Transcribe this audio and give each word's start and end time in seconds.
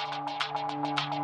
Música 0.00 1.19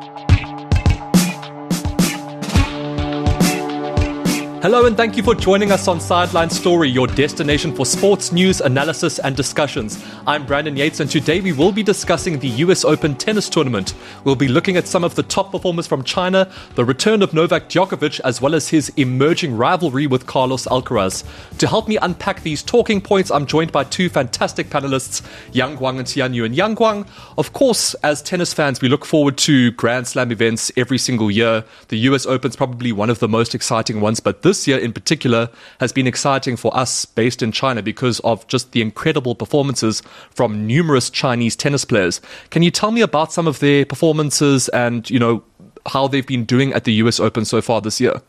Hello 4.67 4.85
and 4.85 4.96
thank 4.96 5.17
you 5.17 5.23
for 5.23 5.37
joining 5.37 5.71
us 5.71 5.87
on 5.87 6.01
Sideline 6.01 6.51
Story, 6.51 6.90
your 6.90 7.06
destination 7.06 7.72
for 7.72 7.87
sports 7.87 8.33
news, 8.33 8.61
analysis, 8.61 9.21
and 9.21 9.37
discussions. 9.37 10.04
I'm 10.27 10.45
Brandon 10.45 10.77
Yates, 10.77 10.99
and 10.99 11.08
today 11.08 11.40
we 11.40 11.53
will 11.53 11.71
be 11.71 11.85
discussing 11.85 12.40
the 12.40 12.49
US 12.49 12.85
Open 12.85 13.15
tennis 13.15 13.49
tournament. 13.49 13.94
We'll 14.24 14.35
be 14.35 14.49
looking 14.49 14.76
at 14.76 14.88
some 14.88 15.04
of 15.04 15.15
the 15.15 15.22
top 15.22 15.53
performers 15.53 15.87
from 15.87 16.02
China, 16.02 16.51
the 16.74 16.84
return 16.84 17.23
of 17.23 17.33
Novak 17.33 17.69
Djokovic, 17.69 18.19
as 18.24 18.42
well 18.42 18.56
as 18.56 18.69
his 18.69 18.88
emerging 18.97 19.56
rivalry 19.56 20.09
with 20.09 20.27
Carlos 20.27 20.66
Alcaraz. 20.66 21.23
To 21.59 21.69
help 21.69 21.87
me 21.87 21.96
unpack 21.98 22.42
these 22.42 22.60
talking 22.60 23.01
points, 23.01 23.30
I'm 23.30 23.46
joined 23.46 23.70
by 23.70 23.84
two 23.84 24.09
fantastic 24.09 24.69
panelists, 24.69 25.24
Yang 25.52 25.77
Guang 25.77 25.98
and 26.01 26.09
Tian 26.09 26.34
Yu. 26.34 26.45
And 26.45 26.56
Yang 26.56 26.74
Guang, 26.74 27.06
of 27.38 27.52
course, 27.52 27.95
as 28.02 28.20
tennis 28.20 28.52
fans, 28.52 28.80
we 28.80 28.88
look 28.88 29.05
forward 29.05 29.38
to 29.38 29.70
Grand 29.70 30.09
Slam 30.09 30.33
events 30.33 30.73
every 30.77 30.98
single 30.98 31.30
year. 31.30 31.62
The 31.87 31.98
US 31.98 32.27
Open's 32.27 32.56
probably 32.56 32.91
one 32.91 33.10
of 33.10 33.20
the 33.20 33.28
most 33.28 33.55
exciting 33.55 34.01
ones, 34.01 34.19
but 34.19 34.42
this 34.42 34.55
this 34.56 34.66
year 34.66 34.78
in 34.78 34.92
particular 34.92 35.51
has 35.80 35.92
been 35.92 36.06
exciting 36.06 36.56
for 36.56 36.74
us 36.77 37.05
based 37.05 37.42
in 37.42 37.52
China 37.52 37.83
because 37.83 38.20
of 38.20 38.47
just 38.47 38.73
the 38.73 38.80
incredible 38.80 39.34
performances 39.34 40.02
from 40.30 40.66
numerous 40.66 41.10
Chinese 41.10 41.55
tennis 41.55 41.84
players. 41.84 42.20
Can 42.51 42.62
you 42.62 42.70
tell 42.70 42.91
me 42.91 43.02
about 43.02 43.33
some 43.33 43.47
of 43.47 43.59
their 43.59 43.84
performances 43.84 44.69
and, 44.70 45.09
you 45.11 45.19
know, 45.19 45.45
how 45.87 46.09
they've 46.09 46.27
been 46.27 46.45
doing 46.45 46.73
at 46.73 46.84
the 46.84 46.95
US 46.95 47.20
Open 47.20 47.45
so 47.45 47.61
far 47.61 47.80
this 47.80 48.00
year? 48.00 48.23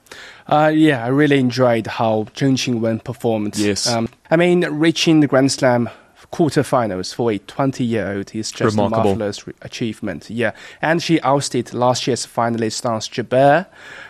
Uh, 0.48 0.72
yeah, 0.74 1.04
I 1.04 1.08
really 1.08 1.40
enjoyed 1.40 1.88
how 1.88 2.28
Zheng 2.36 2.54
Qinwen 2.54 3.04
performed. 3.04 3.58
Yes. 3.58 3.88
Um, 3.88 4.10
I 4.30 4.36
mean, 4.36 4.66
reaching 4.66 5.22
the 5.22 5.28
Grand 5.28 5.52
Slam 5.52 5.90
quarterfinals 6.32 7.14
for 7.14 7.32
a 7.32 7.38
20 7.40 7.84
year 7.84 8.14
old 8.14 8.36
is 8.36 8.52
just 8.52 8.76
Remarkable. 8.76 9.02
a 9.02 9.16
marvelous 9.16 9.48
re- 9.48 9.54
achievement. 9.62 10.30
Yeah. 10.30 10.52
And 10.82 11.02
she 11.02 11.20
ousted 11.22 11.74
last 11.74 12.08
year's 12.08 12.26
finalist 12.26 12.86
Ons 12.86 13.08
Jabeur 13.08 13.68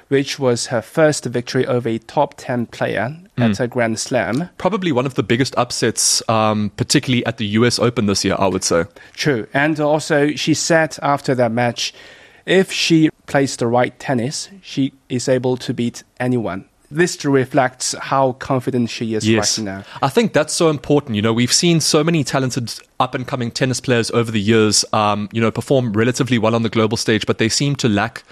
which 0.08 0.40
was 0.40 0.68
her 0.68 0.82
first 0.82 1.26
victory 1.26 1.66
over 1.66 1.90
a 1.90 1.98
top 1.98 2.36
10 2.38 2.68
player 2.68 3.16
mm. 3.38 3.50
at 3.50 3.60
a 3.60 3.68
Grand 3.68 4.00
Slam. 4.00 4.50
Probably 4.58 4.92
one 4.92 5.06
of 5.06 5.16
the 5.16 5.24
biggest 5.24 5.56
upsets, 5.58 6.28
um, 6.30 6.72
particularly 6.78 7.26
at 7.26 7.38
the 7.38 7.46
US 7.48 7.80
Open 7.80 8.06
this 8.06 8.24
year, 8.24 8.36
I 8.38 8.48
would 8.48 8.64
say. 8.64 8.86
True. 9.14 9.48
And 9.54 9.80
also, 9.80 10.32
she 10.32 10.54
said 10.54 10.98
after 11.02 11.36
that 11.36 11.52
match, 11.52 11.94
if 12.46 12.72
she 12.72 13.10
plays 13.26 13.58
the 13.58 13.68
right 13.68 13.98
tennis, 14.00 14.50
she 14.62 14.94
is 15.10 15.28
able 15.28 15.58
to 15.58 15.74
beat 15.74 16.04
anyone 16.20 16.66
this 16.90 17.24
reflects 17.26 17.94
how 18.00 18.34
confident 18.34 18.90
she 18.90 19.14
is 19.14 19.28
yes. 19.28 19.60
right 19.60 19.66
now. 19.66 19.84
I 20.02 20.10
think 20.10 20.34
that's 20.34 20.54
so 20.54 20.70
important. 20.70 21.16
You 21.16 21.22
know, 21.22 21.34
we've 21.34 21.52
seen 21.52 21.82
so 21.82 22.04
many 22.04 22.24
talented 22.24 22.74
up 23.00 23.14
and 23.14 23.28
coming 23.28 23.52
tennis 23.52 23.80
players 23.80 24.10
over 24.12 24.32
the 24.32 24.40
years, 24.40 24.86
um, 24.94 25.28
you 25.32 25.42
know, 25.42 25.52
perform 25.52 25.94
relatively 25.94 26.38
well 26.38 26.56
on 26.56 26.64
the 26.64 26.70
global 26.70 26.98
stage, 26.98 27.26
but 27.26 27.38
they 27.38 27.50
seem 27.50 27.76
to 27.78 27.90
lack 27.90 28.24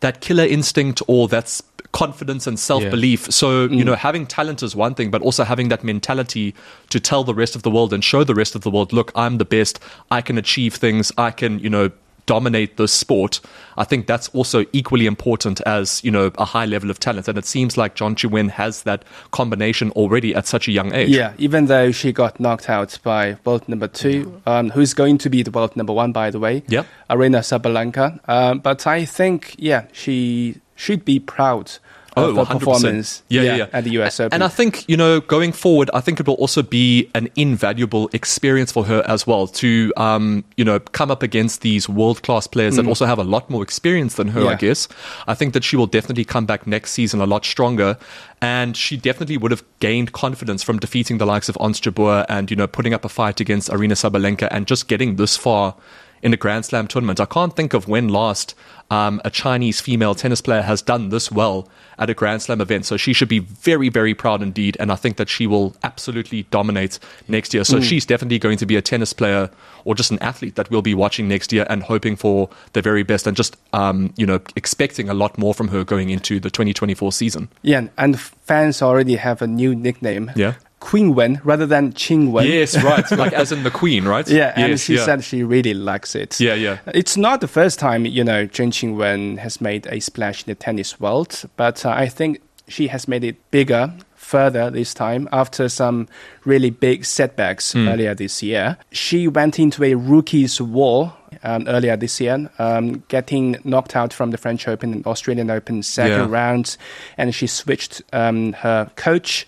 that 0.00 0.22
killer 0.22 0.44
instinct 0.44 1.02
or 1.08 1.28
that's 1.28 1.62
confidence 1.92 2.46
and 2.46 2.58
self 2.58 2.82
belief. 2.84 3.22
Yeah. 3.24 3.30
So, 3.30 3.62
you 3.62 3.68
mm. 3.68 3.84
know, 3.84 3.94
having 3.94 4.26
talent 4.26 4.62
is 4.62 4.74
one 4.74 4.94
thing, 4.94 5.10
but 5.10 5.20
also 5.22 5.44
having 5.44 5.68
that 5.68 5.84
mentality 5.84 6.54
to 6.90 7.00
tell 7.00 7.24
the 7.24 7.34
rest 7.34 7.54
of 7.54 7.62
the 7.62 7.70
world 7.70 7.92
and 7.92 8.02
show 8.02 8.24
the 8.24 8.34
rest 8.34 8.54
of 8.54 8.62
the 8.62 8.70
world, 8.70 8.92
look, 8.92 9.12
I'm 9.14 9.38
the 9.38 9.44
best. 9.44 9.80
I 10.10 10.22
can 10.22 10.38
achieve 10.38 10.74
things. 10.74 11.12
I 11.18 11.30
can, 11.30 11.58
you 11.58 11.68
know, 11.68 11.90
dominate 12.26 12.76
the 12.76 12.88
sport, 12.88 13.40
I 13.76 13.84
think 13.84 14.06
that's 14.06 14.28
also 14.30 14.64
equally 14.72 15.06
important 15.06 15.60
as, 15.62 16.02
you 16.04 16.10
know, 16.10 16.30
a 16.38 16.44
high 16.44 16.66
level 16.66 16.90
of 16.90 16.98
talent. 16.98 17.28
And 17.28 17.38
it 17.38 17.44
seems 17.44 17.76
like 17.76 17.96
Zheng 17.96 18.14
Qinwen 18.14 18.50
has 18.50 18.82
that 18.82 19.04
combination 19.30 19.90
already 19.92 20.34
at 20.34 20.46
such 20.46 20.68
a 20.68 20.72
young 20.72 20.92
age. 20.94 21.10
Yeah, 21.10 21.32
even 21.38 21.66
though 21.66 21.92
she 21.92 22.12
got 22.12 22.38
knocked 22.40 22.68
out 22.68 22.98
by 23.02 23.36
world 23.44 23.68
number 23.68 23.88
two, 23.88 24.40
um, 24.46 24.70
who's 24.70 24.94
going 24.94 25.18
to 25.18 25.30
be 25.30 25.42
the 25.42 25.50
world 25.50 25.76
number 25.76 25.92
one, 25.92 26.12
by 26.12 26.30
the 26.30 26.38
way, 26.38 26.62
yep. 26.68 26.86
Aryna 27.08 27.40
Sabalenka. 27.40 28.20
Um, 28.28 28.58
but 28.58 28.86
I 28.86 29.04
think, 29.04 29.54
yeah, 29.58 29.86
she 29.92 30.60
should 30.76 31.04
be 31.04 31.20
proud 31.20 31.72
oh, 32.16 32.32
the 32.32 32.44
performance 32.44 33.22
yeah, 33.28 33.42
yeah, 33.42 33.56
yeah, 33.56 33.66
at 33.72 33.84
the 33.84 33.90
US 34.00 34.20
Open. 34.20 34.34
And 34.34 34.44
I 34.44 34.48
think, 34.48 34.88
you 34.88 34.96
know, 34.96 35.20
going 35.20 35.52
forward, 35.52 35.90
I 35.94 36.00
think 36.00 36.20
it 36.20 36.26
will 36.26 36.34
also 36.34 36.62
be 36.62 37.10
an 37.14 37.28
invaluable 37.36 38.08
experience 38.12 38.72
for 38.72 38.84
her 38.84 39.02
as 39.06 39.26
well 39.26 39.46
to, 39.46 39.92
um, 39.96 40.44
you 40.56 40.64
know, 40.64 40.80
come 40.80 41.10
up 41.10 41.22
against 41.22 41.62
these 41.62 41.88
world 41.88 42.22
class 42.22 42.46
players 42.46 42.74
mm. 42.74 42.76
that 42.78 42.86
also 42.86 43.06
have 43.06 43.18
a 43.18 43.24
lot 43.24 43.48
more 43.50 43.62
experience 43.62 44.14
than 44.14 44.28
her, 44.28 44.42
yeah. 44.42 44.50
I 44.50 44.54
guess. 44.54 44.88
I 45.26 45.34
think 45.34 45.54
that 45.54 45.64
she 45.64 45.76
will 45.76 45.86
definitely 45.86 46.24
come 46.24 46.46
back 46.46 46.66
next 46.66 46.92
season 46.92 47.20
a 47.20 47.26
lot 47.26 47.44
stronger. 47.44 47.98
And 48.42 48.76
she 48.76 48.96
definitely 48.96 49.36
would 49.36 49.50
have 49.50 49.62
gained 49.80 50.12
confidence 50.12 50.62
from 50.62 50.78
defeating 50.78 51.18
the 51.18 51.26
likes 51.26 51.48
of 51.48 51.58
Ons 51.60 51.80
Jabeur 51.80 52.24
and, 52.28 52.50
you 52.50 52.56
know, 52.56 52.66
putting 52.66 52.94
up 52.94 53.04
a 53.04 53.08
fight 53.08 53.38
against 53.40 53.68
Aryna 53.68 53.92
Sabalenka 53.92 54.48
and 54.50 54.66
just 54.66 54.88
getting 54.88 55.16
this 55.16 55.36
far 55.36 55.74
in 56.22 56.32
a 56.32 56.36
Grand 56.36 56.64
Slam 56.64 56.86
tournament. 56.86 57.20
I 57.20 57.26
can't 57.26 57.54
think 57.54 57.74
of 57.74 57.88
when 57.88 58.08
last 58.08 58.54
um, 58.90 59.20
a 59.24 59.30
Chinese 59.30 59.80
female 59.80 60.14
tennis 60.14 60.40
player 60.40 60.62
has 60.62 60.82
done 60.82 61.10
this 61.10 61.30
well 61.30 61.68
at 61.98 62.10
a 62.10 62.14
Grand 62.14 62.42
Slam 62.42 62.60
event. 62.60 62.86
So 62.86 62.96
she 62.96 63.12
should 63.12 63.28
be 63.28 63.38
very, 63.38 63.88
very 63.88 64.14
proud 64.14 64.42
indeed. 64.42 64.76
And 64.80 64.90
I 64.90 64.96
think 64.96 65.16
that 65.16 65.28
she 65.28 65.46
will 65.46 65.76
absolutely 65.82 66.44
dominate 66.44 66.98
next 67.28 67.54
year. 67.54 67.62
So 67.62 67.78
mm. 67.78 67.82
she's 67.82 68.04
definitely 68.04 68.38
going 68.38 68.58
to 68.58 68.66
be 68.66 68.76
a 68.76 68.82
tennis 68.82 69.12
player 69.12 69.50
or 69.84 69.94
just 69.94 70.10
an 70.10 70.18
athlete 70.18 70.56
that 70.56 70.70
we'll 70.70 70.82
be 70.82 70.94
watching 70.94 71.28
next 71.28 71.52
year 71.52 71.66
and 71.70 71.82
hoping 71.82 72.16
for 72.16 72.48
the 72.72 72.82
very 72.82 73.02
best 73.02 73.26
and 73.26 73.36
just, 73.36 73.56
um, 73.72 74.12
you 74.16 74.26
know, 74.26 74.40
expecting 74.56 75.08
a 75.08 75.14
lot 75.14 75.38
more 75.38 75.54
from 75.54 75.68
her 75.68 75.84
going 75.84 76.10
into 76.10 76.40
the 76.40 76.50
2024 76.50 77.12
season. 77.12 77.48
Yeah. 77.62 77.88
And 77.96 78.18
fans 78.18 78.82
already 78.82 79.16
have 79.16 79.40
a 79.40 79.46
new 79.46 79.74
nickname. 79.74 80.32
Yeah. 80.34 80.54
Queen 80.80 81.14
Wen 81.14 81.40
rather 81.44 81.66
than 81.66 81.92
Qing 81.92 82.32
Wen. 82.32 82.46
Yes, 82.46 82.82
right. 82.82 83.08
like 83.18 83.32
as 83.32 83.52
in 83.52 83.62
the 83.62 83.70
Queen, 83.70 84.06
right? 84.06 84.28
Yeah, 84.28 84.52
and 84.56 84.80
she 84.80 84.96
yeah. 84.96 85.04
said 85.04 85.22
she 85.22 85.42
really 85.44 85.74
likes 85.74 86.14
it. 86.14 86.40
Yeah, 86.40 86.54
yeah. 86.54 86.78
It's 86.88 87.16
not 87.16 87.40
the 87.40 87.48
first 87.48 87.78
time, 87.78 88.06
you 88.06 88.24
know, 88.24 88.46
Zheng 88.46 88.70
Qinwen 88.70 89.38
has 89.38 89.60
made 89.60 89.86
a 89.86 90.00
splash 90.00 90.42
in 90.42 90.50
the 90.50 90.54
tennis 90.54 90.98
world, 90.98 91.44
but 91.56 91.84
uh, 91.84 91.90
I 91.90 92.08
think 92.08 92.40
she 92.66 92.88
has 92.88 93.06
made 93.06 93.24
it 93.24 93.36
bigger 93.50 93.92
further 94.14 94.70
this 94.70 94.94
time 94.94 95.28
after 95.32 95.68
some 95.68 96.08
really 96.44 96.70
big 96.70 97.04
setbacks 97.04 97.74
mm. 97.74 97.92
earlier 97.92 98.14
this 98.14 98.42
year. 98.42 98.78
She 98.92 99.28
went 99.28 99.58
into 99.58 99.82
a 99.84 99.94
rookie's 99.94 100.60
war 100.60 101.12
um, 101.42 101.66
earlier 101.66 101.96
this 101.96 102.20
year, 102.20 102.48
um, 102.58 103.02
getting 103.08 103.58
knocked 103.64 103.96
out 103.96 104.12
from 104.12 104.30
the 104.30 104.38
French 104.38 104.68
Open 104.68 104.92
and 104.92 105.06
Australian 105.06 105.50
Open 105.50 105.82
second 105.82 106.30
yeah. 106.30 106.36
round, 106.38 106.76
and 107.18 107.34
she 107.34 107.46
switched 107.46 108.02
um, 108.12 108.52
her 108.54 108.90
coach 108.96 109.46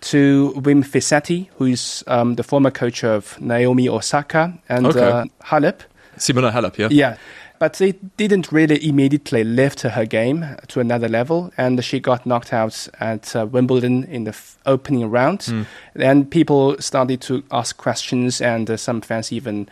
to 0.00 0.52
Wim 0.56 0.84
Fissette, 0.84 1.48
who 1.56 1.66
is 1.66 2.04
um, 2.06 2.34
the 2.34 2.42
former 2.42 2.70
coach 2.70 3.04
of 3.04 3.40
Naomi 3.40 3.88
Osaka 3.88 4.58
and 4.68 4.86
okay. 4.86 5.00
uh, 5.00 5.24
Halep. 5.44 5.80
Simona 6.16 6.52
Halep, 6.52 6.78
yeah. 6.78 6.88
Yeah. 6.90 7.16
But 7.58 7.78
it 7.82 8.16
didn't 8.16 8.50
really 8.52 8.82
immediately 8.88 9.44
lift 9.44 9.82
her 9.82 10.06
game 10.06 10.56
to 10.68 10.80
another 10.80 11.08
level, 11.08 11.52
and 11.58 11.84
she 11.84 12.00
got 12.00 12.24
knocked 12.24 12.54
out 12.54 12.88
at 13.00 13.36
uh, 13.36 13.44
Wimbledon 13.44 14.04
in 14.04 14.24
the 14.24 14.30
f- 14.30 14.56
opening 14.64 15.10
round. 15.10 15.40
Mm. 15.40 15.66
And 15.96 16.30
people 16.30 16.80
started 16.80 17.20
to 17.22 17.42
ask 17.50 17.76
questions, 17.76 18.40
and 18.40 18.70
uh, 18.70 18.78
some 18.78 19.02
fans 19.02 19.30
even 19.30 19.68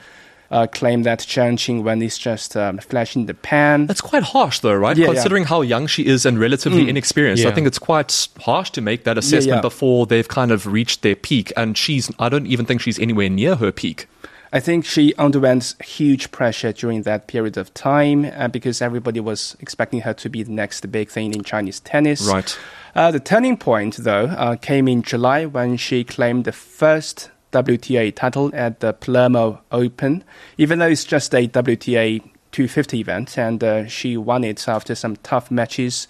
uh, 0.51 0.67
claim 0.67 1.03
that 1.03 1.21
Zheng 1.21 1.55
Qinwen 1.55 2.03
is 2.03 2.17
just 2.19 2.57
um, 2.57 2.79
flash 2.79 3.15
in 3.17 3.27
the 3.27 3.35
pan. 3.35 3.87
That's 3.87 4.01
quite 4.01 4.23
harsh, 4.23 4.61
though, 4.61 4.75
right? 4.75 4.97
Yeah, 4.97 5.07
Considering 5.07 5.43
yeah. 5.43 5.49
how 5.49 5.61
young 5.63 5.87
she 5.87 6.07
is 6.07 6.25
and 6.25 6.39
relatively 6.39 6.87
mm. 6.87 6.89
inexperienced, 6.89 7.43
yeah. 7.43 7.51
I 7.51 7.55
think 7.55 7.67
it's 7.67 7.79
quite 7.79 8.29
harsh 8.41 8.71
to 8.71 8.81
make 8.81 9.05
that 9.05 9.19
assessment 9.19 9.63
before 9.63 10.07
they've 10.07 10.29
kind 10.29 10.51
of 10.51 10.67
reached 10.67 11.03
their 11.03 11.17
peak. 11.17 11.53
And 11.57 11.77
she's, 11.77 12.11
I 12.19 12.29
don't 12.29 12.47
even 12.47 12.67
think 12.67 12.81
she's 12.81 12.99
anywhere 12.99 13.29
near 13.29 13.57
her 13.57 13.73
peak. 13.73 14.09
I 14.51 14.61
think 14.61 14.87
she 14.87 15.15
underwent 15.17 15.75
huge 15.85 16.31
pressure 16.31 16.73
during 16.73 17.03
that 17.03 17.27
period 17.27 17.59
of 17.59 17.75
time 17.75 18.25
uh, 18.25 18.49
because 18.49 18.81
everybody 18.81 19.21
was 19.21 19.57
expecting 19.61 20.01
her 20.01 20.15
to 20.15 20.31
be 20.31 20.43
the 20.43 20.53
next 20.53 20.91
big 20.91 21.11
thing 21.11 21.35
in 21.35 21.45
Chinese 21.45 21.81
tennis. 21.81 22.27
Right. 22.27 22.59
Uh, 22.95 23.11
the 23.11 23.21
turning 23.21 23.59
point, 23.59 23.97
though, 23.99 24.25
uh, 24.25 24.57
came 24.57 24.89
in 24.89 25.03
July 25.03 25.45
when 25.45 25.77
she 25.77 26.03
claimed 26.03 26.47
the 26.47 26.53
first 26.53 27.31
WTA 27.53 28.15
title 28.15 28.51
at 28.55 28.81
the 28.81 28.93
Palermo 28.93 29.61
Open, 29.73 30.25
even 30.57 30.79
though 30.79 30.89
it's 30.89 31.05
just 31.05 31.35
a 31.35 31.49
WTA 31.49 32.21
250 32.53 33.01
event, 33.01 33.39
and 33.39 33.63
uh, 33.63 33.87
she 33.87 34.17
won 34.17 34.45
it 34.45 34.69
after 34.69 34.95
some 34.95 35.17
tough 35.17 35.51
matches. 35.51 36.09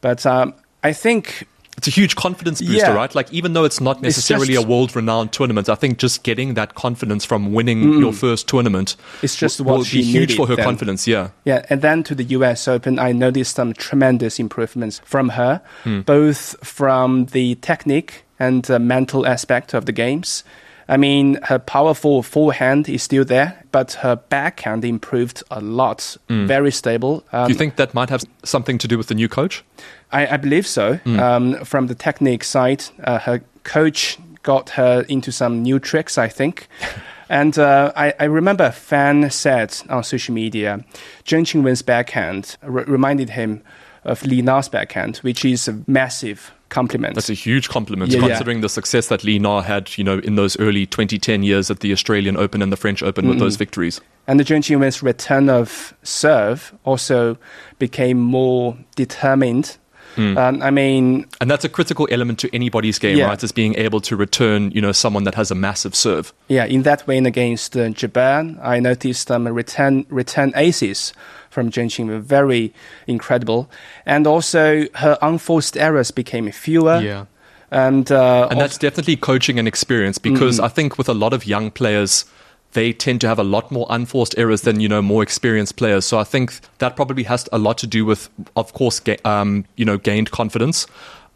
But 0.00 0.24
um, 0.26 0.54
I 0.82 0.92
think 0.92 1.46
it's 1.76 1.88
a 1.88 1.90
huge 1.90 2.14
confidence 2.14 2.60
booster, 2.60 2.76
yeah. 2.76 2.94
right? 2.94 3.14
Like 3.14 3.32
even 3.32 3.52
though 3.52 3.64
it's 3.64 3.80
not 3.80 4.00
necessarily 4.00 4.54
it's 4.54 4.64
a 4.64 4.66
world-renowned 4.66 5.32
tournament, 5.32 5.68
I 5.68 5.74
think 5.74 5.98
just 5.98 6.22
getting 6.22 6.54
that 6.54 6.74
confidence 6.74 7.24
from 7.24 7.52
winning 7.52 7.82
mm, 7.82 8.00
your 8.00 8.12
first 8.12 8.48
tournament, 8.48 8.96
it's 9.22 9.36
just 9.36 9.58
w- 9.58 9.70
what 9.72 9.78
will 9.78 9.92
be 9.92 10.02
huge 10.02 10.36
for 10.36 10.46
her 10.46 10.56
then. 10.56 10.64
confidence. 10.64 11.06
Yeah, 11.06 11.30
yeah. 11.44 11.64
And 11.70 11.82
then 11.82 12.02
to 12.04 12.14
the 12.14 12.24
U.S. 12.24 12.68
Open, 12.68 12.98
I 12.98 13.12
noticed 13.12 13.56
some 13.56 13.72
tremendous 13.74 14.38
improvements 14.38 15.00
from 15.04 15.30
her, 15.30 15.62
hmm. 15.82 16.02
both 16.02 16.56
from 16.64 17.26
the 17.26 17.56
technique 17.56 18.24
and 18.38 18.62
the 18.64 18.78
mental 18.78 19.26
aspect 19.26 19.74
of 19.74 19.86
the 19.86 19.92
games. 19.92 20.44
I 20.88 20.96
mean, 20.96 21.38
her 21.44 21.58
powerful 21.58 22.22
forehand 22.22 22.88
is 22.88 23.02
still 23.02 23.24
there, 23.24 23.62
but 23.72 23.94
her 23.94 24.16
backhand 24.16 24.84
improved 24.84 25.42
a 25.50 25.60
lot. 25.60 26.16
Mm. 26.28 26.46
Very 26.46 26.70
stable. 26.70 27.24
Um, 27.32 27.46
do 27.46 27.52
you 27.52 27.58
think 27.58 27.76
that 27.76 27.94
might 27.94 28.10
have 28.10 28.22
something 28.44 28.78
to 28.78 28.88
do 28.88 28.98
with 28.98 29.06
the 29.08 29.14
new 29.14 29.28
coach? 29.28 29.64
I, 30.12 30.26
I 30.26 30.36
believe 30.36 30.66
so. 30.66 30.98
Mm. 31.04 31.18
Um, 31.18 31.64
from 31.64 31.86
the 31.86 31.94
technique 31.94 32.44
side, 32.44 32.84
uh, 33.02 33.18
her 33.20 33.42
coach 33.62 34.18
got 34.42 34.70
her 34.70 35.04
into 35.08 35.32
some 35.32 35.62
new 35.62 35.78
tricks, 35.78 36.18
I 36.18 36.28
think. 36.28 36.68
And 37.28 37.58
uh, 37.58 37.90
I, 37.96 38.12
I 38.20 38.24
remember 38.24 38.64
a 38.64 38.72
fan 38.72 39.30
said 39.30 39.76
on 39.88 40.04
social 40.04 40.34
media, 40.34 40.84
Zheng 41.24 41.44
Qinwen's 41.44 41.82
backhand 41.82 42.56
r- 42.62 42.68
reminded 42.70 43.30
him 43.30 43.62
of 44.04 44.24
Li 44.24 44.42
Na's 44.42 44.68
backhand, 44.68 45.18
which 45.18 45.44
is 45.44 45.68
a 45.68 45.82
massive 45.86 46.52
compliment. 46.68 47.14
That's 47.14 47.30
a 47.30 47.34
huge 47.34 47.68
compliment, 47.68 48.10
Yeah, 48.10 48.20
yeah. 48.20 48.28
considering 48.28 48.60
the 48.60 48.68
success 48.68 49.06
that 49.08 49.24
Li 49.24 49.38
Na 49.38 49.60
had, 49.60 49.96
you 49.96 50.04
know, 50.04 50.18
in 50.18 50.34
those 50.34 50.58
early 50.58 50.86
2010 50.86 51.42
years 51.42 51.70
at 51.70 51.80
the 51.80 51.92
Australian 51.92 52.36
Open 52.36 52.62
and 52.62 52.72
the 52.72 52.76
French 52.76 53.02
Open 53.02 53.26
with 53.26 53.36
mm-hmm. 53.36 53.44
those 53.44 53.56
victories. 53.56 54.00
And 54.26 54.40
the 54.40 54.44
Zheng 54.44 54.60
Qinwen's 54.60 55.02
return 55.02 55.48
of 55.48 55.94
serve 56.02 56.74
also 56.84 57.38
became 57.78 58.18
more 58.18 58.76
determined. 58.96 59.76
Um, 60.16 60.62
I 60.62 60.70
mean, 60.70 61.26
And 61.40 61.50
that's 61.50 61.64
a 61.64 61.68
critical 61.68 62.06
element 62.10 62.38
to 62.40 62.48
anybody's 62.54 62.98
game, 62.98 63.18
Yeah. 63.18 63.26
right? 63.28 63.42
Is 63.42 63.52
being 63.52 63.74
able 63.76 64.00
to 64.02 64.16
return, 64.16 64.70
you 64.72 64.80
know, 64.80 64.92
someone 64.92 65.24
that 65.24 65.34
has 65.34 65.50
a 65.50 65.54
massive 65.54 65.94
serve. 65.94 66.32
yeah, 66.48 66.64
in 66.64 66.82
that 66.82 67.06
win 67.06 67.26
against 67.26 67.76
uh, 67.76 67.88
Japan, 67.90 68.58
I 68.62 68.80
noticed 68.80 69.30
um, 69.30 69.48
return 69.48 70.06
return 70.10 70.52
aces 70.56 71.12
from 71.50 71.70
Zheng 71.70 72.06
were 72.08 72.18
very 72.20 72.72
incredible. 73.06 73.68
And 74.06 74.26
also 74.26 74.86
her 74.94 75.18
unforced 75.22 75.76
errors 75.76 76.10
became 76.10 76.50
fewer. 76.52 77.00
Yeah. 77.00 77.26
And, 77.70 78.10
uh, 78.12 78.48
And 78.50 78.60
that's 78.60 78.78
definitely 78.78 79.16
coaching 79.16 79.58
and 79.58 79.66
experience 79.66 80.18
because 80.18 80.56
Mm-hmm. 80.56 80.64
I 80.66 80.68
think 80.68 80.98
with 80.98 81.08
a 81.08 81.14
lot 81.14 81.32
of 81.32 81.46
young 81.46 81.70
players, 81.70 82.24
they 82.74 82.92
tend 82.92 83.20
to 83.22 83.28
have 83.28 83.38
a 83.38 83.44
lot 83.44 83.70
more 83.72 83.86
unforced 83.90 84.34
errors 84.38 84.60
than 84.62 84.78
you 84.80 84.88
know 84.88 85.02
more 85.02 85.22
experienced 85.22 85.76
players. 85.76 86.04
So 86.04 86.18
I 86.18 86.24
think 86.24 86.60
that 86.78 86.94
probably 86.96 87.22
has 87.24 87.48
a 87.52 87.58
lot 87.58 87.78
to 87.78 87.86
do 87.86 88.04
with, 88.04 88.28
of 88.56 88.72
course, 88.74 89.00
ga- 89.00 89.16
um, 89.24 89.64
you 89.76 89.84
know, 89.84 89.96
gained 89.98 90.30
confidence. 90.30 90.86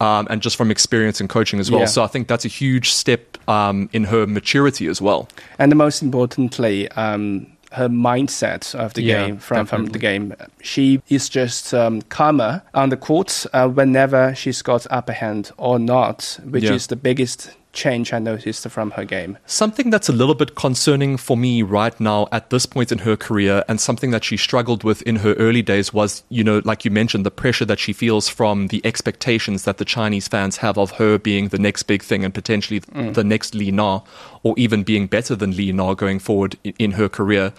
Um, 0.00 0.28
and 0.30 0.40
just 0.40 0.54
from 0.56 0.70
experience 0.70 1.20
and 1.20 1.28
coaching 1.28 1.58
as 1.58 1.72
well. 1.72 1.80
Yeah. 1.80 1.86
So 1.86 2.04
I 2.04 2.06
think 2.06 2.28
that's 2.28 2.44
a 2.44 2.48
huge 2.48 2.92
step 2.92 3.36
um, 3.48 3.90
in 3.92 4.04
her 4.04 4.28
maturity 4.28 4.86
as 4.86 5.02
well. 5.02 5.28
And 5.58 5.72
the 5.72 5.76
most 5.76 6.02
importantly, 6.02 6.88
um, 6.92 7.48
her 7.72 7.88
mindset 7.88 8.76
of 8.76 8.94
the 8.94 9.02
Yeah, 9.02 9.26
game, 9.26 9.38
from, 9.38 9.66
from 9.66 9.86
the 9.86 9.98
game. 9.98 10.34
She 10.62 11.02
is 11.08 11.28
just 11.28 11.74
um, 11.74 12.02
calmer 12.02 12.62
on 12.74 12.90
the 12.90 12.96
court 12.96 13.44
uh, 13.52 13.68
whenever 13.68 14.36
she's 14.36 14.62
got 14.62 14.86
upper 14.88 15.12
hand 15.14 15.50
or 15.56 15.80
not, 15.80 16.38
which 16.44 16.62
Yeah. 16.62 16.74
is 16.74 16.86
the 16.86 16.94
biggest 16.96 17.50
change 17.72 18.12
I 18.12 18.18
noticed 18.18 18.68
from 18.68 18.92
her 18.92 19.04
game. 19.04 19.38
Something 19.46 19.90
that's 19.90 20.08
a 20.08 20.12
little 20.12 20.34
bit 20.34 20.54
concerning 20.54 21.16
for 21.16 21.36
me 21.36 21.62
right 21.62 21.98
now 22.00 22.28
at 22.32 22.50
this 22.50 22.66
point 22.66 22.90
in 22.90 22.98
her 22.98 23.16
career, 23.16 23.64
and 23.68 23.80
something 23.80 24.10
that 24.10 24.24
she 24.24 24.36
struggled 24.36 24.84
with 24.84 25.02
in 25.02 25.16
her 25.16 25.34
early 25.34 25.62
days 25.62 25.92
was, 25.92 26.22
you 26.28 26.42
know, 26.42 26.62
like 26.64 26.84
you 26.84 26.90
mentioned, 26.90 27.24
the 27.24 27.30
pressure 27.30 27.64
that 27.64 27.78
she 27.78 27.92
feels 27.92 28.28
from 28.28 28.68
the 28.68 28.84
expectations 28.84 29.64
that 29.64 29.78
the 29.78 29.84
Chinese 29.84 30.28
fans 30.28 30.58
have 30.58 30.78
of 30.78 30.92
her 30.92 31.18
being 31.18 31.48
the 31.48 31.58
next 31.58 31.84
big 31.84 32.02
thing 32.02 32.24
and 32.24 32.34
potentially 32.34 32.80
mm. 32.80 33.14
the 33.14 33.24
next 33.24 33.54
Li 33.54 33.70
Na, 33.70 34.00
or 34.42 34.54
even 34.56 34.82
being 34.82 35.06
better 35.06 35.34
than 35.34 35.56
Li 35.56 35.72
Na 35.72 35.94
going 35.94 36.18
forward 36.18 36.56
in, 36.64 36.74
in 36.78 36.90
her 36.92 37.08
career. 37.08 37.52